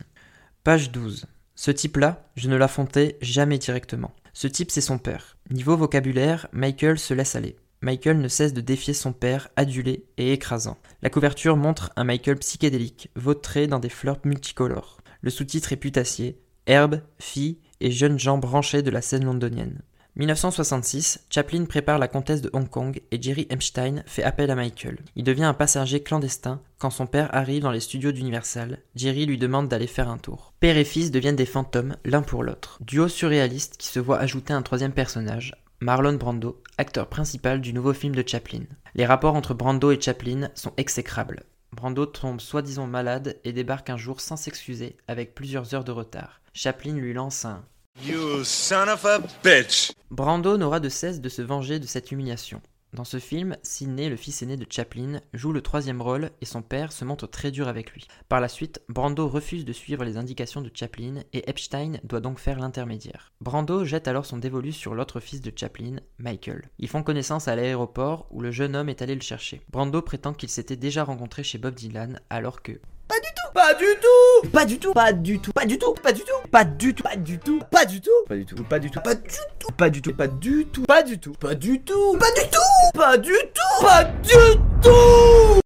Page 0.65 0.91
12. 0.91 1.25
Ce 1.55 1.71
type-là, 1.71 2.29
je 2.35 2.49
ne 2.49 2.57
l'affrontais 2.57 3.17
jamais 3.21 3.59
directement. 3.59 4.13
Ce 4.33 4.47
type, 4.47 4.71
c'est 4.71 4.81
son 4.81 4.97
père. 4.97 5.37
Niveau 5.51 5.77
vocabulaire, 5.77 6.47
Michael 6.51 6.99
se 6.99 7.13
laisse 7.13 7.35
aller. 7.35 7.55
Michael 7.81 8.19
ne 8.19 8.27
cesse 8.27 8.53
de 8.53 8.61
défier 8.61 8.93
son 8.93 9.13
père, 9.13 9.49
adulé 9.55 10.05
et 10.17 10.33
écrasant. 10.33 10.77
La 11.01 11.09
couverture 11.09 11.55
montre 11.55 11.91
un 11.95 12.03
Michael 12.03 12.39
psychédélique, 12.39 13.09
vautré 13.15 13.67
dans 13.67 13.79
des 13.79 13.89
fleurs 13.89 14.19
multicolores. 14.25 14.99
Le 15.21 15.29
sous-titre 15.29 15.71
est 15.71 15.77
putassier, 15.77 16.39
herbe, 16.67 17.01
fille 17.19 17.59
et 17.81 17.91
jeunes 17.91 18.19
gens 18.19 18.37
branchés 18.37 18.81
de 18.81 18.91
la 18.91 19.01
scène 19.01 19.25
londonienne. 19.25 19.81
1966, 20.15 21.25
Chaplin 21.31 21.65
prépare 21.65 21.97
la 21.97 22.07
comtesse 22.07 22.41
de 22.41 22.51
Hong 22.53 22.69
Kong 22.69 23.01
et 23.09 23.19
Jerry 23.19 23.47
Epstein 23.49 24.03
fait 24.05 24.21
appel 24.21 24.51
à 24.51 24.55
Michael. 24.55 24.99
Il 25.15 25.23
devient 25.23 25.45
un 25.45 25.55
passager 25.55 26.03
clandestin 26.03 26.61
quand 26.77 26.91
son 26.91 27.07
père 27.07 27.33
arrive 27.33 27.63
dans 27.63 27.71
les 27.71 27.79
studios 27.79 28.11
d'Universal. 28.11 28.77
Jerry 28.95 29.25
lui 29.25 29.39
demande 29.39 29.69
d'aller 29.69 29.87
faire 29.87 30.09
un 30.09 30.19
tour. 30.19 30.53
Père 30.59 30.77
et 30.77 30.83
fils 30.83 31.09
deviennent 31.09 31.35
des 31.35 31.47
fantômes 31.47 31.95
l'un 32.05 32.21
pour 32.21 32.43
l'autre. 32.43 32.77
Duo 32.81 33.07
surréaliste 33.07 33.77
qui 33.77 33.87
se 33.87 33.99
voit 33.99 34.19
ajouter 34.19 34.53
un 34.53 34.61
troisième 34.61 34.91
personnage, 34.91 35.55
Marlon 35.79 36.13
Brando, 36.13 36.61
acteur 36.77 37.07
principal 37.07 37.59
du 37.59 37.73
nouveau 37.73 37.93
film 37.93 38.13
de 38.13 38.23
Chaplin. 38.25 38.65
Les 38.93 39.07
rapports 39.07 39.35
entre 39.35 39.55
Brando 39.55 39.89
et 39.89 39.99
Chaplin 39.99 40.49
sont 40.53 40.73
exécrables. 40.77 41.41
Brando 41.71 42.05
tombe 42.05 42.39
soi-disant 42.39 42.85
malade 42.85 43.37
et 43.43 43.51
débarque 43.51 43.89
un 43.89 43.97
jour 43.97 44.21
sans 44.21 44.37
s'excuser 44.37 44.95
avec 45.07 45.33
plusieurs 45.33 45.73
heures 45.73 45.83
de 45.83 45.91
retard. 45.91 46.42
Chaplin 46.55 46.93
lui 46.93 47.13
lance 47.13 47.45
un 47.45 47.65
You 48.05 48.43
son 48.43 48.87
of 48.87 49.05
a 49.05 49.19
bitch. 49.43 49.91
Brando 50.11 50.55
n'aura 50.55 50.79
de 50.79 50.89
cesse 50.89 51.19
de 51.19 51.29
se 51.29 51.41
venger 51.41 51.79
de 51.79 51.87
cette 51.87 52.11
humiliation. 52.11 52.61
Dans 52.93 53.05
ce 53.05 53.17
film, 53.17 53.57
Sidney, 53.63 54.07
le 54.07 54.15
fils 54.15 54.43
aîné 54.43 54.55
de 54.55 54.67
Chaplin, 54.69 55.19
joue 55.33 55.51
le 55.51 55.61
troisième 55.61 55.99
rôle 55.99 56.29
et 56.41 56.45
son 56.45 56.61
père 56.61 56.91
se 56.91 57.05
montre 57.05 57.25
très 57.25 57.49
dur 57.49 57.67
avec 57.67 57.91
lui. 57.91 58.07
Par 58.29 58.39
la 58.39 58.47
suite, 58.47 58.81
Brando 58.87 59.27
refuse 59.27 59.65
de 59.65 59.73
suivre 59.73 60.03
les 60.03 60.17
indications 60.17 60.61
de 60.61 60.69
Chaplin 60.71 61.23
et 61.33 61.49
Epstein 61.49 61.93
doit 62.03 62.19
donc 62.19 62.37
faire 62.37 62.59
l'intermédiaire. 62.59 63.31
Brando 63.41 63.83
jette 63.83 64.07
alors 64.07 64.27
son 64.27 64.37
dévolu 64.37 64.73
sur 64.73 64.93
l'autre 64.93 65.19
fils 65.19 65.41
de 65.41 65.51
Chaplin, 65.55 65.95
Michael. 66.19 66.69
Ils 66.77 66.87
font 66.87 67.01
connaissance 67.01 67.47
à 67.47 67.55
l'aéroport 67.55 68.27
où 68.29 68.41
le 68.41 68.51
jeune 68.51 68.75
homme 68.75 68.89
est 68.89 69.01
allé 69.01 69.15
le 69.15 69.21
chercher. 69.21 69.61
Brando 69.71 70.03
prétend 70.03 70.33
qu'il 70.33 70.49
s'était 70.49 70.75
déjà 70.75 71.03
rencontré 71.03 71.41
chez 71.41 71.57
Bob 71.57 71.73
Dylan 71.73 72.21
alors 72.29 72.61
que 72.61 72.73
pas 73.07 73.19
du 73.19 73.27
tout 73.35 73.42
Pas 73.53 73.73
du 73.75 73.85
tout 74.01 74.49
Pas 74.49 74.65
du 74.65 74.79
tout 74.79 74.93
Pas 74.93 75.13
du 75.13 75.39
tout 75.39 75.51
Pas 75.53 75.65
du 75.65 75.77
tout 75.77 75.93
Pas 76.01 76.11
du 76.11 76.21
tout 76.23 76.33
Pas 76.51 76.63
du 76.63 76.93
tout 76.93 77.03
Pas 77.03 77.15
du 77.15 77.39
tout 77.39 77.59
Pas 77.69 77.85
du 77.85 78.01
tout 78.01 78.23
Pas 78.23 78.39
du 78.39 78.49
tout 78.49 78.63
Pas 78.63 78.79
du 78.79 78.89
tout 78.89 79.71
Pas 79.77 79.89
du 79.89 80.01
tout 80.01 80.11
Pas 80.11 80.27
du 80.27 80.67
tout 80.67 80.81
Pas 80.81 80.81
du 80.81 80.81
tout 80.81 80.83
Pas 80.87 80.99
du 81.03 81.19
tout 81.19 81.33
Pas 81.37 81.55
du 81.55 81.79
tout 81.79 82.17
Pas 82.17 82.35
du 82.35 82.49
tout 82.49 82.93
Pas 82.93 83.17
du 83.17 83.33
tout 83.53 83.85
Pas 83.85 84.03
du 84.03 84.59
tout 84.81 85.59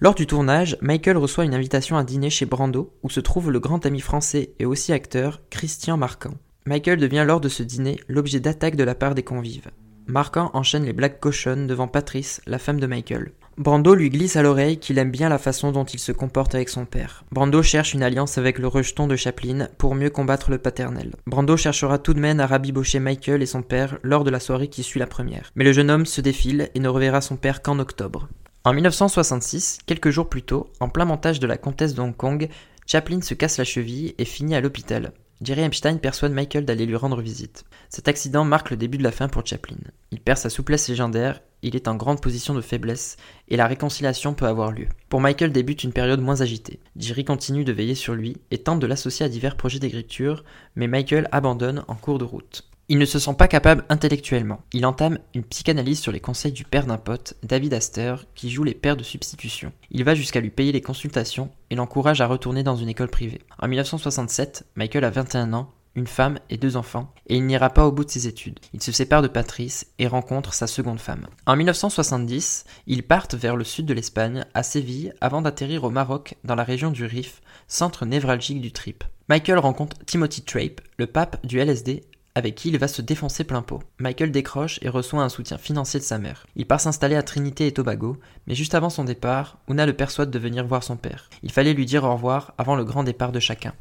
lors 0.00 0.14
du 0.14 0.28
tournage, 0.28 0.78
Michael 0.80 1.16
reçoit 1.16 1.44
une 1.44 1.54
invitation 1.54 1.96
à 1.96 2.04
dîner 2.04 2.30
chez 2.30 2.46
Brando, 2.46 2.92
où 3.02 3.10
se 3.10 3.18
trouve 3.18 3.50
le 3.50 3.58
grand 3.58 3.84
ami 3.84 3.98
français 3.98 4.52
et 4.60 4.64
aussi 4.64 4.92
acteur 4.92 5.40
Christian 5.50 5.96
Marquand. 5.96 6.34
Michael 6.66 7.00
devient 7.00 7.24
lors 7.26 7.40
de 7.40 7.48
ce 7.48 7.64
dîner 7.64 7.98
l'objet 8.06 8.38
d'attaques 8.38 8.76
de 8.76 8.84
la 8.84 8.94
part 8.94 9.16
des 9.16 9.24
convives. 9.24 9.72
Marquand 10.06 10.52
enchaîne 10.54 10.84
les 10.84 10.92
blagues 10.92 11.18
cochonnes 11.18 11.66
devant 11.66 11.88
Patrice, 11.88 12.40
la 12.46 12.60
femme 12.60 12.78
de 12.78 12.86
Michael. 12.86 13.32
Brando 13.58 13.92
lui 13.96 14.08
glisse 14.08 14.36
à 14.36 14.42
l'oreille 14.42 14.78
qu'il 14.78 14.98
aime 14.98 15.10
bien 15.10 15.28
la 15.28 15.36
façon 15.36 15.72
dont 15.72 15.84
il 15.84 15.98
se 15.98 16.12
comporte 16.12 16.54
avec 16.54 16.68
son 16.68 16.84
père. 16.84 17.24
Brando 17.32 17.60
cherche 17.60 17.92
une 17.92 18.04
alliance 18.04 18.38
avec 18.38 18.56
le 18.60 18.68
rejeton 18.68 19.08
de 19.08 19.16
Chaplin 19.16 19.66
pour 19.78 19.96
mieux 19.96 20.10
combattre 20.10 20.52
le 20.52 20.58
paternel. 20.58 21.10
Brando 21.26 21.56
cherchera 21.56 21.98
tout 21.98 22.14
de 22.14 22.20
même 22.20 22.38
à 22.38 22.46
rabibocher 22.46 23.00
Michael 23.00 23.42
et 23.42 23.46
son 23.46 23.62
père 23.62 23.98
lors 24.04 24.22
de 24.22 24.30
la 24.30 24.38
soirée 24.38 24.68
qui 24.68 24.84
suit 24.84 25.00
la 25.00 25.08
première. 25.08 25.50
Mais 25.56 25.64
le 25.64 25.72
jeune 25.72 25.90
homme 25.90 26.06
se 26.06 26.20
défile 26.20 26.70
et 26.76 26.78
ne 26.78 26.88
reverra 26.88 27.20
son 27.20 27.36
père 27.36 27.60
qu'en 27.60 27.80
octobre. 27.80 28.28
En 28.62 28.72
1966, 28.72 29.78
quelques 29.86 30.10
jours 30.10 30.28
plus 30.28 30.42
tôt, 30.42 30.70
en 30.78 30.88
plein 30.88 31.04
montage 31.04 31.40
de 31.40 31.48
la 31.48 31.56
comtesse 31.56 31.94
de 31.94 32.00
Hong 32.00 32.16
Kong, 32.16 32.48
Chaplin 32.86 33.22
se 33.22 33.34
casse 33.34 33.58
la 33.58 33.64
cheville 33.64 34.14
et 34.18 34.24
finit 34.24 34.54
à 34.54 34.60
l'hôpital. 34.60 35.12
Jerry 35.40 35.62
Epstein 35.62 35.98
persuade 35.98 36.32
Michael 36.32 36.64
d'aller 36.64 36.84
lui 36.84 36.96
rendre 36.96 37.20
visite. 37.20 37.64
Cet 37.90 38.08
accident 38.08 38.44
marque 38.44 38.70
le 38.70 38.76
début 38.76 38.98
de 38.98 39.04
la 39.04 39.12
fin 39.12 39.28
pour 39.28 39.46
Chaplin. 39.46 39.76
Il 40.10 40.20
perd 40.20 40.36
sa 40.36 40.50
souplesse 40.50 40.88
légendaire, 40.88 41.40
il 41.62 41.76
est 41.76 41.86
en 41.86 41.94
grande 41.94 42.20
position 42.20 42.54
de 42.54 42.60
faiblesse, 42.60 43.16
et 43.46 43.56
la 43.56 43.68
réconciliation 43.68 44.34
peut 44.34 44.46
avoir 44.46 44.72
lieu. 44.72 44.88
Pour 45.08 45.20
Michael 45.20 45.52
débute 45.52 45.84
une 45.84 45.92
période 45.92 46.20
moins 46.20 46.40
agitée. 46.40 46.80
Jerry 46.96 47.24
continue 47.24 47.64
de 47.64 47.72
veiller 47.72 47.94
sur 47.94 48.14
lui 48.14 48.36
et 48.50 48.58
tente 48.58 48.80
de 48.80 48.86
l'associer 48.88 49.26
à 49.26 49.28
divers 49.28 49.56
projets 49.56 49.78
d'écriture, 49.78 50.44
mais 50.74 50.88
Michael 50.88 51.28
abandonne 51.30 51.84
en 51.86 51.94
cours 51.94 52.18
de 52.18 52.24
route. 52.24 52.67
Il 52.90 52.96
ne 52.96 53.04
se 53.04 53.18
sent 53.18 53.34
pas 53.34 53.48
capable 53.48 53.84
intellectuellement. 53.90 54.62
Il 54.72 54.86
entame 54.86 55.18
une 55.34 55.44
psychanalyse 55.44 56.00
sur 56.00 56.10
les 56.10 56.20
conseils 56.20 56.52
du 56.52 56.64
père 56.64 56.86
d'un 56.86 56.96
pote, 56.96 57.34
David 57.42 57.74
Astor, 57.74 58.24
qui 58.34 58.48
joue 58.48 58.64
les 58.64 58.72
pères 58.72 58.96
de 58.96 59.02
substitution. 59.02 59.72
Il 59.90 60.04
va 60.04 60.14
jusqu'à 60.14 60.40
lui 60.40 60.48
payer 60.48 60.72
les 60.72 60.80
consultations 60.80 61.50
et 61.68 61.74
l'encourage 61.74 62.22
à 62.22 62.26
retourner 62.26 62.62
dans 62.62 62.76
une 62.76 62.88
école 62.88 63.10
privée. 63.10 63.42
En 63.58 63.68
1967, 63.68 64.64
Michael 64.74 65.04
a 65.04 65.10
21 65.10 65.52
ans, 65.52 65.70
une 65.96 66.06
femme 66.06 66.38
et 66.48 66.56
deux 66.56 66.78
enfants, 66.78 67.12
et 67.26 67.36
il 67.36 67.44
n'ira 67.44 67.68
pas 67.68 67.86
au 67.86 67.92
bout 67.92 68.06
de 68.06 68.10
ses 68.10 68.26
études. 68.26 68.58
Il 68.72 68.82
se 68.82 68.92
sépare 68.92 69.20
de 69.20 69.28
Patrice 69.28 69.88
et 69.98 70.06
rencontre 70.06 70.54
sa 70.54 70.66
seconde 70.66 71.00
femme. 71.00 71.26
En 71.44 71.56
1970, 71.56 72.64
ils 72.86 73.02
partent 73.02 73.34
vers 73.34 73.56
le 73.56 73.64
sud 73.64 73.84
de 73.84 73.92
l'Espagne, 73.92 74.46
à 74.54 74.62
Séville, 74.62 75.12
avant 75.20 75.42
d'atterrir 75.42 75.84
au 75.84 75.90
Maroc, 75.90 76.36
dans 76.42 76.54
la 76.54 76.64
région 76.64 76.90
du 76.90 77.04
Rif, 77.04 77.42
centre 77.66 78.06
névralgique 78.06 78.62
du 78.62 78.72
trip. 78.72 79.04
Michael 79.28 79.58
rencontre 79.58 79.98
Timothy 80.06 80.40
Trape, 80.40 80.80
le 80.96 81.06
pape 81.06 81.44
du 81.44 81.58
LSD, 81.58 82.04
avec 82.38 82.54
qui 82.54 82.68
il 82.70 82.78
va 82.78 82.88
se 82.88 83.02
défoncer 83.02 83.44
plein 83.44 83.62
pot. 83.62 83.82
Michael 83.98 84.30
décroche 84.30 84.78
et 84.82 84.88
reçoit 84.88 85.22
un 85.22 85.28
soutien 85.28 85.58
financier 85.58 86.00
de 86.00 86.04
sa 86.04 86.18
mère. 86.18 86.46
Il 86.56 86.66
part 86.66 86.80
s'installer 86.80 87.16
à 87.16 87.22
Trinité 87.22 87.66
et 87.66 87.72
Tobago, 87.72 88.16
mais 88.46 88.54
juste 88.54 88.74
avant 88.74 88.90
son 88.90 89.04
départ, 89.04 89.58
Una 89.68 89.84
le 89.84 89.92
persuade 89.92 90.30
de 90.30 90.38
venir 90.38 90.66
voir 90.66 90.82
son 90.82 90.96
père. 90.96 91.28
Il 91.42 91.52
fallait 91.52 91.74
lui 91.74 91.84
dire 91.84 92.04
au 92.04 92.12
revoir 92.12 92.54
avant 92.56 92.76
le 92.76 92.84
grand 92.84 93.04
départ 93.04 93.32
de 93.32 93.40
chacun. 93.40 93.74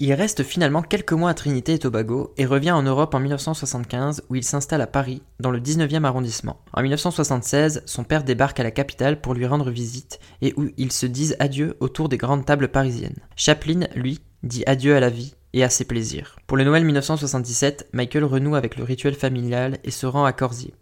Il 0.00 0.12
reste 0.14 0.44
finalement 0.44 0.82
quelques 0.82 1.12
mois 1.12 1.30
à 1.30 1.34
Trinité 1.34 1.72
et 1.72 1.78
Tobago 1.80 2.32
et 2.36 2.46
revient 2.46 2.70
en 2.70 2.84
Europe 2.84 3.14
en 3.14 3.20
1975 3.20 4.22
où 4.28 4.36
il 4.36 4.44
s'installe 4.44 4.80
à 4.80 4.86
Paris, 4.86 5.22
dans 5.40 5.50
le 5.50 5.58
19e 5.58 6.04
arrondissement. 6.04 6.60
En 6.72 6.82
1976, 6.82 7.82
son 7.84 8.04
père 8.04 8.22
débarque 8.22 8.60
à 8.60 8.62
la 8.62 8.70
capitale 8.70 9.20
pour 9.20 9.34
lui 9.34 9.44
rendre 9.44 9.70
visite 9.70 10.20
et 10.40 10.54
où 10.56 10.68
ils 10.76 10.92
se 10.92 11.06
disent 11.06 11.36
adieu 11.40 11.76
autour 11.80 12.08
des 12.08 12.16
grandes 12.16 12.46
tables 12.46 12.68
parisiennes. 12.68 13.18
Chaplin, 13.34 13.88
lui, 13.96 14.20
dit 14.44 14.62
adieu 14.66 14.94
à 14.94 15.00
la 15.00 15.10
vie 15.10 15.34
et 15.52 15.64
à 15.64 15.68
ses 15.68 15.84
plaisirs. 15.84 16.36
Pour 16.46 16.56
le 16.56 16.64
Noël 16.64 16.84
1977, 16.84 17.88
Michael 17.92 18.24
renoue 18.24 18.54
avec 18.54 18.76
le 18.76 18.84
rituel 18.84 19.14
familial 19.14 19.78
et 19.84 19.90
se 19.90 20.06
rend 20.06 20.24
à 20.24 20.32
Corsier. 20.32 20.74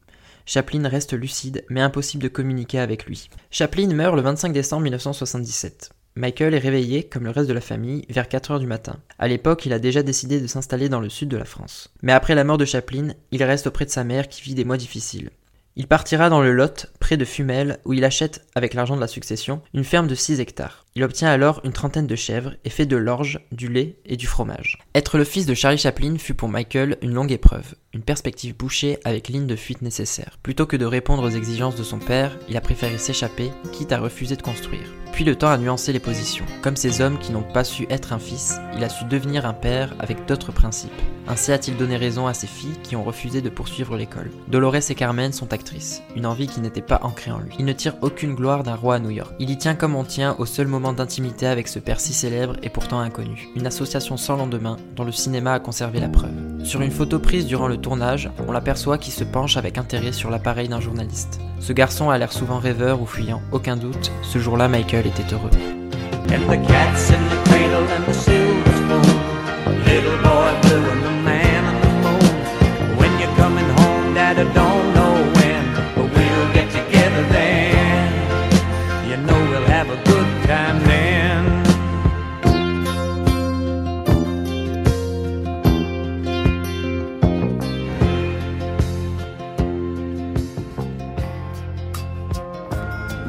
Chaplin 0.45 0.89
reste 0.89 1.13
lucide, 1.13 1.65
mais 1.69 1.81
impossible 1.81 2.23
de 2.23 2.29
communiquer 2.29 2.79
avec 2.79 3.07
lui. 3.07 3.29
Chaplin 3.51 3.93
meurt 3.93 4.15
le 4.15 4.23
25 4.23 4.53
décembre 4.53 4.85
1977. 4.85 5.91
Michael 6.15 6.55
est 6.55 6.59
réveillé, 6.59 7.03
comme 7.03 7.25
le 7.25 7.31
reste 7.31 7.49
de 7.49 7.53
la 7.53 7.61
famille, 7.61 8.07
vers 8.09 8.29
4 8.29 8.53
heures 8.53 8.61
du 8.61 8.67
matin. 8.67 8.97
À 9.19 9.29
l'époque, 9.29 9.67
il 9.67 9.75
a 9.75 9.79
déjà 9.79 10.03
décidé 10.03 10.41
de 10.41 10.47
s'installer 10.47 10.89
dans 10.89 11.01
le 11.01 11.11
sud 11.11 11.29
de 11.29 11.37
la 11.37 11.45
France. 11.45 11.93
Mais 12.03 12.13
après 12.13 12.35
la 12.35 12.45
mort 12.45 12.57
de 12.57 12.65
Chaplin, 12.65 13.09
il 13.33 13.45
reste 13.45 13.67
auprès 13.67 13.85
de 13.85 13.91
sa 13.91 14.03
mère 14.03 14.29
qui 14.29 14.41
vit 14.41 14.55
des 14.55 14.65
mois 14.65 14.79
difficiles. 14.79 15.31
Il 15.75 15.89
partira 15.89 16.31
dans 16.31 16.41
le 16.41 16.53
Lot, 16.53 16.87
près 17.01 17.19
de 17.19 17.27
Fumel, 17.27 17.81
où 17.85 17.93
il 17.93 18.03
achète, 18.03 18.47
avec 18.55 18.73
l'argent 18.73 18.97
de 18.97 19.01
la 19.03 19.09
succession, 19.09 19.61
une 19.75 19.85
ferme 19.85 20.07
de 20.07 20.15
6 20.15 20.41
hectares. 20.41 20.86
Il 20.97 21.05
obtient 21.05 21.29
alors 21.29 21.61
une 21.63 21.75
trentaine 21.75 22.07
de 22.07 22.17
chèvres 22.17 22.55
et 22.65 22.71
fait 22.71 22.87
de 22.87 22.97
l'orge, 22.97 23.41
du 23.53 23.69
lait 23.69 23.99
et 24.07 24.17
du 24.17 24.27
fromage. 24.27 24.79
Être 24.95 25.19
le 25.19 25.25
fils 25.25 25.45
de 25.45 25.53
Charlie 25.53 25.77
Chaplin 25.77 26.17
fut 26.17 26.33
pour 26.33 26.49
Michael 26.49 26.97
une 27.03 27.13
longue 27.13 27.33
épreuve, 27.33 27.75
une 27.93 28.01
perspective 28.01 28.57
bouchée 28.57 28.99
avec 29.05 29.29
ligne 29.29 29.47
de 29.47 29.57
fuite 29.57 29.83
nécessaire. 29.83 30.39
Plutôt 30.43 30.65
que 30.65 30.79
de 30.79 30.87
répondre 30.87 31.23
aux 31.23 31.29
exigences 31.29 31.77
de 31.77 31.83
son 31.83 31.99
père, 31.99 32.39
il 32.49 32.57
a 32.57 32.63
préféré 32.63 32.97
s'échapper, 32.97 33.51
quitte 33.73 33.93
à 33.93 33.99
refuser 33.99 34.37
de 34.37 34.43
construire. 34.43 34.91
Puis 35.13 35.25
le 35.25 35.37
temps 35.37 35.49
a 35.49 35.57
nuancé 35.57 35.95
les 35.95 35.99
positions. 35.99 36.45
Comme 36.61 36.77
ces 36.77 37.01
hommes 37.01 37.19
qui 37.19 37.33
n'ont 37.33 37.43
pas 37.43 37.65
su 37.65 37.87
être 37.89 38.13
un 38.13 38.19
fils, 38.19 38.61
il 38.77 38.85
a 38.85 38.91
su 38.91 39.07
devenir 39.07 39.47
un 39.47 39.55
père 39.55 39.95
avec 39.99 40.27
d'autres 40.27 40.53
principes. 40.53 40.93
Ainsi 41.27 41.53
a-t-il 41.53 41.77
donné 41.79 41.97
raison 41.97 42.27
à 42.27 42.35
ses 42.35 42.47
filles 42.47 42.77
qui 42.83 42.97
ont 42.97 43.03
refusé 43.03 43.41
de 43.41 43.49
poursuivre 43.49 43.97
l'école. 43.97 44.31
Dolores 44.49 44.91
et 44.91 44.95
Carmen 44.95 45.33
sont 45.33 45.55
actrices, 45.55 46.03
une 46.15 46.27
envie 46.27 46.47
qui 46.47 46.61
n'était 46.61 46.83
pas 46.83 47.01
ancrée 47.03 47.31
en 47.31 47.39
lui. 47.39 47.55
Il 47.59 47.65
ne 47.65 47.73
tire 47.73 47.97
aucune 48.03 48.35
gloire 48.35 48.63
d'un 48.63 48.75
roi 48.75 48.97
à 48.97 48.99
New 48.99 49.11
York. 49.11 49.35
Il 49.39 49.49
y 49.49 49.57
tient 49.57 49.75
comme 49.75 49.97
on 49.97 50.05
tient 50.05 50.37
au 50.39 50.45
seul 50.45 50.67
moment 50.67 50.86
d'intimité 50.93 51.47
avec 51.47 51.69
ce 51.69 51.79
père 51.79 52.01
si 52.01 52.13
célèbre 52.13 52.57
et 52.63 52.69
pourtant 52.69 53.01
inconnu. 53.01 53.49
Une 53.57 53.67
association 53.67 54.17
sans 54.17 54.37
lendemain 54.37 54.77
dont 54.95 55.05
le 55.05 55.13
cinéma 55.13 55.55
a 55.55 55.61
conservé 55.61 56.01
la 56.01 56.09
preuve. 56.09 56.31
Sur 56.65 56.83
une 56.83 56.91
photo 56.91 57.19
prise 57.19 57.47
durant 57.47 57.69
le 57.69 57.77
tournage, 57.77 58.31
on 58.47 58.53
l'aperçoit 58.53 58.99
qui 58.99 59.11
se 59.11 59.25
penche 59.25 59.57
avec 59.57 59.79
intérêt 59.79 60.13
sur 60.13 60.31
l'appareil 60.31 60.69
d'un 60.69 60.81
journaliste. 60.81 61.41
Ce 61.61 61.73
garçon 61.73 62.11
a 62.11 62.19
l'air 62.19 62.33
souvent 62.33 62.59
rêveur 62.59 63.01
ou 63.01 63.07
fuyant, 63.07 63.41
aucun 63.53 63.77
doute, 63.77 64.11
ce 64.23 64.39
jour-là 64.39 64.69
Michael 64.69 65.07
était 65.07 65.35
heureux. 65.35 65.51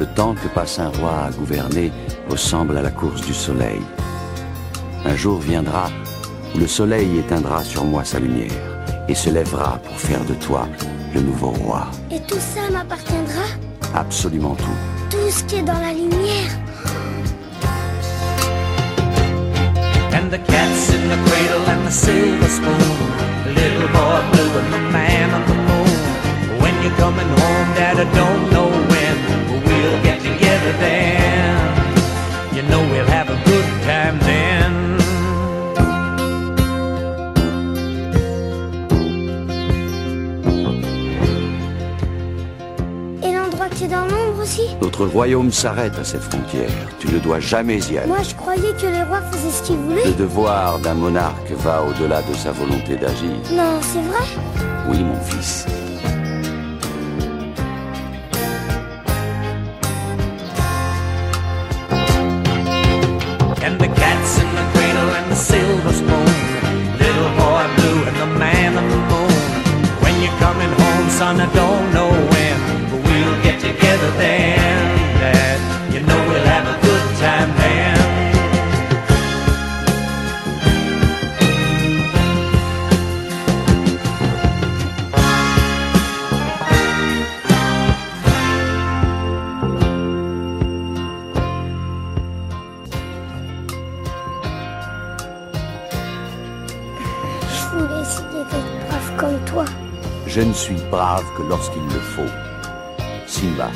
Temps 0.05 0.35
que 0.35 0.47
passe 0.47 0.79
un 0.79 0.89
roi 0.89 1.25
à 1.27 1.31
gouverner 1.31 1.91
ressemble 2.29 2.77
à 2.77 2.81
la 2.81 2.91
course 2.91 3.21
du 3.21 3.33
soleil. 3.33 3.81
Un 5.05 5.15
jour 5.15 5.39
viendra 5.39 5.89
où 6.55 6.59
le 6.59 6.67
soleil 6.67 7.19
éteindra 7.19 7.63
sur 7.63 7.85
moi 7.85 8.03
sa 8.03 8.19
lumière 8.19 8.51
et 9.07 9.15
se 9.15 9.29
lèvera 9.29 9.79
pour 9.83 9.97
faire 9.99 10.23
de 10.25 10.33
toi 10.35 10.67
le 11.13 11.21
nouveau 11.21 11.49
roi. 11.49 11.87
Et 12.11 12.19
tout 12.21 12.39
ça 12.39 12.69
m'appartiendra? 12.71 13.43
Absolument 13.95 14.55
tout. 14.55 14.77
Tout 15.09 15.29
ce 15.29 15.43
qui 15.43 15.57
est 15.57 15.63
dans 15.63 15.79
la 15.79 15.93
lumière. 15.93 16.51
And 20.13 20.29
the 20.29 20.39
cat's 20.47 20.89
in 20.91 21.09
the 21.09 21.17
cradle 21.25 21.69
and 21.69 21.85
the 21.85 21.91
silver 21.91 22.49
spoon. 22.49 22.79
Little 23.55 23.87
boy 23.93 24.21
blue 24.31 24.59
and 24.59 24.73
the 24.73 24.79
man 24.91 25.17
I 27.89 28.03
don't 28.03 28.51
know 28.51 28.67
when, 28.67 28.75
but 28.75 28.76
we'll 29.87 30.03
get 30.03 30.19
together 30.19 30.71
then. 30.79 32.55
You 32.55 32.63
know 32.63 32.81
we'll 32.91 33.05
have 33.07 33.29
a 33.29 33.37
good 33.45 33.67
time 33.85 34.19
then. 34.19 34.97
Et 43.23 43.33
l'endroit 43.33 43.69
qui 43.69 43.85
est 43.85 43.87
dans 43.87 44.05
l'ombre 44.05 44.41
aussi 44.43 44.61
Notre 44.81 45.05
royaume 45.05 45.51
s'arrête 45.51 45.97
à 45.99 46.03
cette 46.03 46.21
frontière. 46.21 46.69
Tu 46.99 47.07
ne 47.07 47.19
dois 47.19 47.39
jamais 47.39 47.79
y 47.79 47.97
aller. 47.97 48.07
Moi, 48.07 48.23
je 48.27 48.35
croyais 48.35 48.73
que 48.79 48.87
les 48.87 49.03
rois 49.03 49.21
faisaient 49.31 49.51
ce 49.51 49.63
qu'ils 49.63 49.77
voulaient. 49.77 50.05
Le 50.05 50.13
devoir 50.13 50.79
d'un 50.79 50.93
monarque 50.93 51.51
va 51.51 51.83
au-delà 51.83 52.21
de 52.21 52.33
sa 52.33 52.51
volonté 52.51 52.95
d'agir. 52.95 53.31
Non, 53.51 53.79
c'est 53.81 54.01
vrai 54.01 54.23
Oui, 54.89 55.03
mon 55.03 55.19
fils. 55.21 55.65
Que 101.37 101.43
lorsqu'il 101.43 101.83
le 101.83 101.99
faut. 101.99 102.31
Simba, 103.27 103.69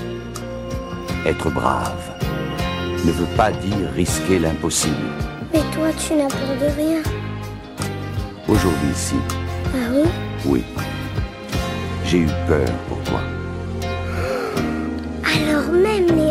être 1.25 1.49
brave 1.51 2.11
ne 3.05 3.11
veut 3.11 3.35
pas 3.37 3.51
dire 3.51 3.91
risquer 3.95 4.39
l'impossible. 4.39 4.95
Mais 5.53 5.61
toi, 5.73 5.89
tu 5.93 6.15
n'as 6.15 6.27
peur 6.27 6.55
de 6.59 6.75
rien. 6.75 7.01
Aujourd'hui, 8.47 8.93
si, 8.93 9.15
Ah 9.73 9.89
oui? 9.91 10.09
Oui. 10.45 10.63
J'ai 12.05 12.19
eu 12.19 12.27
peur 12.47 12.67
pour 12.89 12.97
toi. 13.03 13.21
Alors 15.23 15.71
même 15.71 16.07
les 16.07 16.30